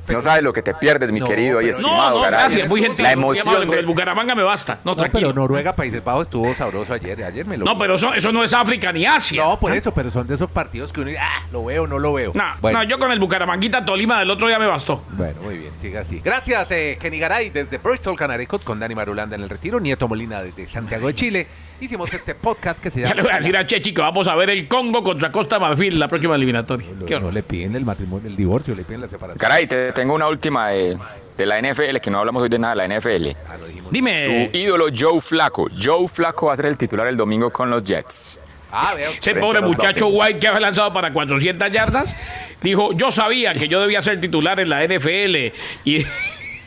No 0.09 0.21
sabes 0.21 0.42
lo 0.42 0.53
que 0.53 0.62
te 0.62 0.75
pierdes, 0.75 1.11
mi 1.12 1.21
No, 1.21 1.27
querido 1.27 1.61
y 1.61 1.66
pero- 1.66 1.79
No, 1.81 1.88
estimado 1.88 2.16
no, 2.16 2.23
Garay. 2.23 2.40
gracias, 2.40 2.68
muy 2.68 2.81
gentil. 2.83 3.03
La 3.03 3.16
muy 3.16 3.23
amable, 3.23 3.40
emoción 3.40 3.66
con 3.68 3.79
el 3.79 3.85
de... 3.85 3.87
Bucaramanga 3.87 4.35
me 4.35 4.42
basta. 4.42 4.75
No, 4.85 4.92
No, 4.92 4.97
pero 4.97 5.11
tranquilo. 5.11 5.33
Noruega, 5.33 5.75
Países 5.77 6.03
Bajos 6.03 6.25
estuvo 6.25 6.55
sabroso 6.55 6.94
ayer. 6.94 7.23
Ayer 7.25 7.47
me 7.47 7.57
lo. 7.57 7.64
No, 7.64 7.77
pero 7.79 7.94
eso, 7.97 8.14
eso 8.14 8.33
no 8.33 8.42
es 8.44 8.53
África 8.55 8.92
ni 8.92 9.05
Asia. 9.07 9.44
No, 9.44 9.59
por 9.59 9.73
eso, 9.73 9.92
pero 9.92 10.11
son 10.11 10.27
de 10.27 10.35
esos 10.35 10.51
partidos 10.51 10.92
que 10.92 11.01
uno 11.01 11.11
dice, 11.11 11.21
ah, 11.23 11.42
lo 11.53 11.64
veo, 11.64 11.87
no 11.87 11.99
lo 11.99 12.12
veo. 12.12 12.33
No, 12.35 12.44
bueno, 12.61 12.79
no, 12.79 12.85
yo 12.88 12.99
con 12.99 13.11
el 13.12 13.18
Bucaramanguita 13.18 13.85
Tolima 13.85 14.18
del 14.18 14.31
otro 14.31 14.49
ya 14.49 14.59
me 14.59 14.66
bastó. 14.66 15.05
Bueno, 15.11 15.40
muy 15.42 15.59
bien, 15.59 15.73
siga 15.81 16.01
así. 16.03 16.21
Gracias, 16.25 16.71
eh, 16.71 16.97
Kenny 17.01 17.18
Garay, 17.18 17.51
desde 17.51 17.79
Bristol, 17.79 18.16
Connecticut, 18.16 18.62
con 18.64 18.79
Dani 18.79 18.94
Marulanda 18.94 19.37
en 19.37 19.42
el 19.42 19.49
retiro, 19.49 19.81
Nieto 19.81 20.09
Molina 20.09 20.42
desde 20.42 20.68
Santiago 20.68 21.07
de 21.09 21.14
Chile. 21.14 21.47
Hicimos 21.81 22.12
este 22.12 22.35
podcast 22.35 22.81
que 22.81 22.91
se 22.91 23.01
Ya 23.01 23.09
llama. 23.09 23.17
le 23.17 23.23
voy 23.23 23.33
a 23.33 23.37
decir 23.38 23.57
a 23.57 23.67
Chechi 23.67 23.93
que 23.95 24.01
vamos 24.01 24.27
a 24.29 24.35
ver 24.35 24.51
el 24.51 24.67
Congo 24.67 25.03
contra 25.03 25.31
Costa 25.31 25.59
Marfil 25.59 25.99
la 25.99 26.09
próxima 26.09 26.35
eliminatoria. 26.35 26.87
No, 26.99 27.07
Qué 27.07 27.14
no 27.14 27.21
horror. 27.21 27.35
le 27.35 27.43
piden 27.43 27.77
el 27.77 27.85
matrimonio, 27.85 28.29
el 28.29 28.37
divorcio, 28.37 28.75
le 28.75 28.83
piden 28.85 29.03
la 29.03 29.09
separación. 29.09 29.38
Caray, 29.38 29.67
te 29.67 29.93
tengo 29.93 30.14
una 30.14 30.27
última 30.27 30.69
de, 30.71 30.99
de 31.37 31.47
la 31.47 31.61
NFL, 31.61 31.99
que 32.03 32.11
no 32.11 32.19
hablamos 32.19 32.43
hoy 32.43 32.49
de 32.49 32.59
nada 32.59 32.75
de 32.75 32.88
la 32.88 32.99
NFL. 32.99 33.29
Ah, 33.49 33.57
lo 33.61 33.67
dijimos. 33.67 33.93
Dime, 33.93 34.49
Su 34.51 34.57
ídolo 34.57 34.87
Joe 34.97 35.21
Flaco. 35.21 35.69
Joe 35.81 36.09
Flaco 36.09 36.47
va 36.47 36.55
a 36.55 36.57
ser 36.57 36.67
el 36.67 36.77
titular 36.77 37.07
el 37.07 37.17
domingo 37.17 37.51
con 37.51 37.71
los 37.71 37.85
Jets. 37.85 38.41
Ah, 38.73 38.93
veo. 38.95 39.12
ese 39.12 39.35
pobre 39.37 39.61
muchacho. 39.62 40.09
White 40.09 40.41
que 40.41 40.49
había 40.49 40.61
lanzado 40.61 40.93
para 40.93 41.12
400 41.12 41.73
yardas, 41.73 42.14
dijo, 42.61 42.93
yo 42.93 43.11
sabía 43.11 43.55
que 43.55 43.67
yo 43.69 43.81
debía 43.81 44.03
ser 44.03 44.21
titular 44.21 44.59
en 44.61 44.69
la 44.69 44.85
NFL 44.85 45.53
y, 45.87 46.05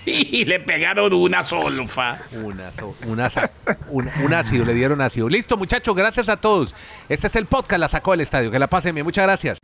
y 0.05 0.45
le 0.45 0.59
pegaron 0.59 1.13
una 1.13 1.43
solfa. 1.43 2.17
Una, 2.43 2.71
so- 2.71 2.95
una, 3.05 4.11
un 4.23 4.33
ácido, 4.33 4.65
le 4.65 4.73
dieron 4.73 5.01
ácido. 5.01 5.29
Listo, 5.29 5.57
muchachos, 5.57 5.95
gracias 5.95 6.29
a 6.29 6.37
todos. 6.37 6.73
Este 7.09 7.27
es 7.27 7.35
el 7.35 7.45
podcast, 7.45 7.79
la 7.79 7.89
sacó 7.89 8.11
del 8.11 8.21
estadio. 8.21 8.51
Que 8.51 8.59
la 8.59 8.67
pasen 8.67 8.95
bien, 8.95 9.05
muchas 9.05 9.25
gracias. 9.25 9.59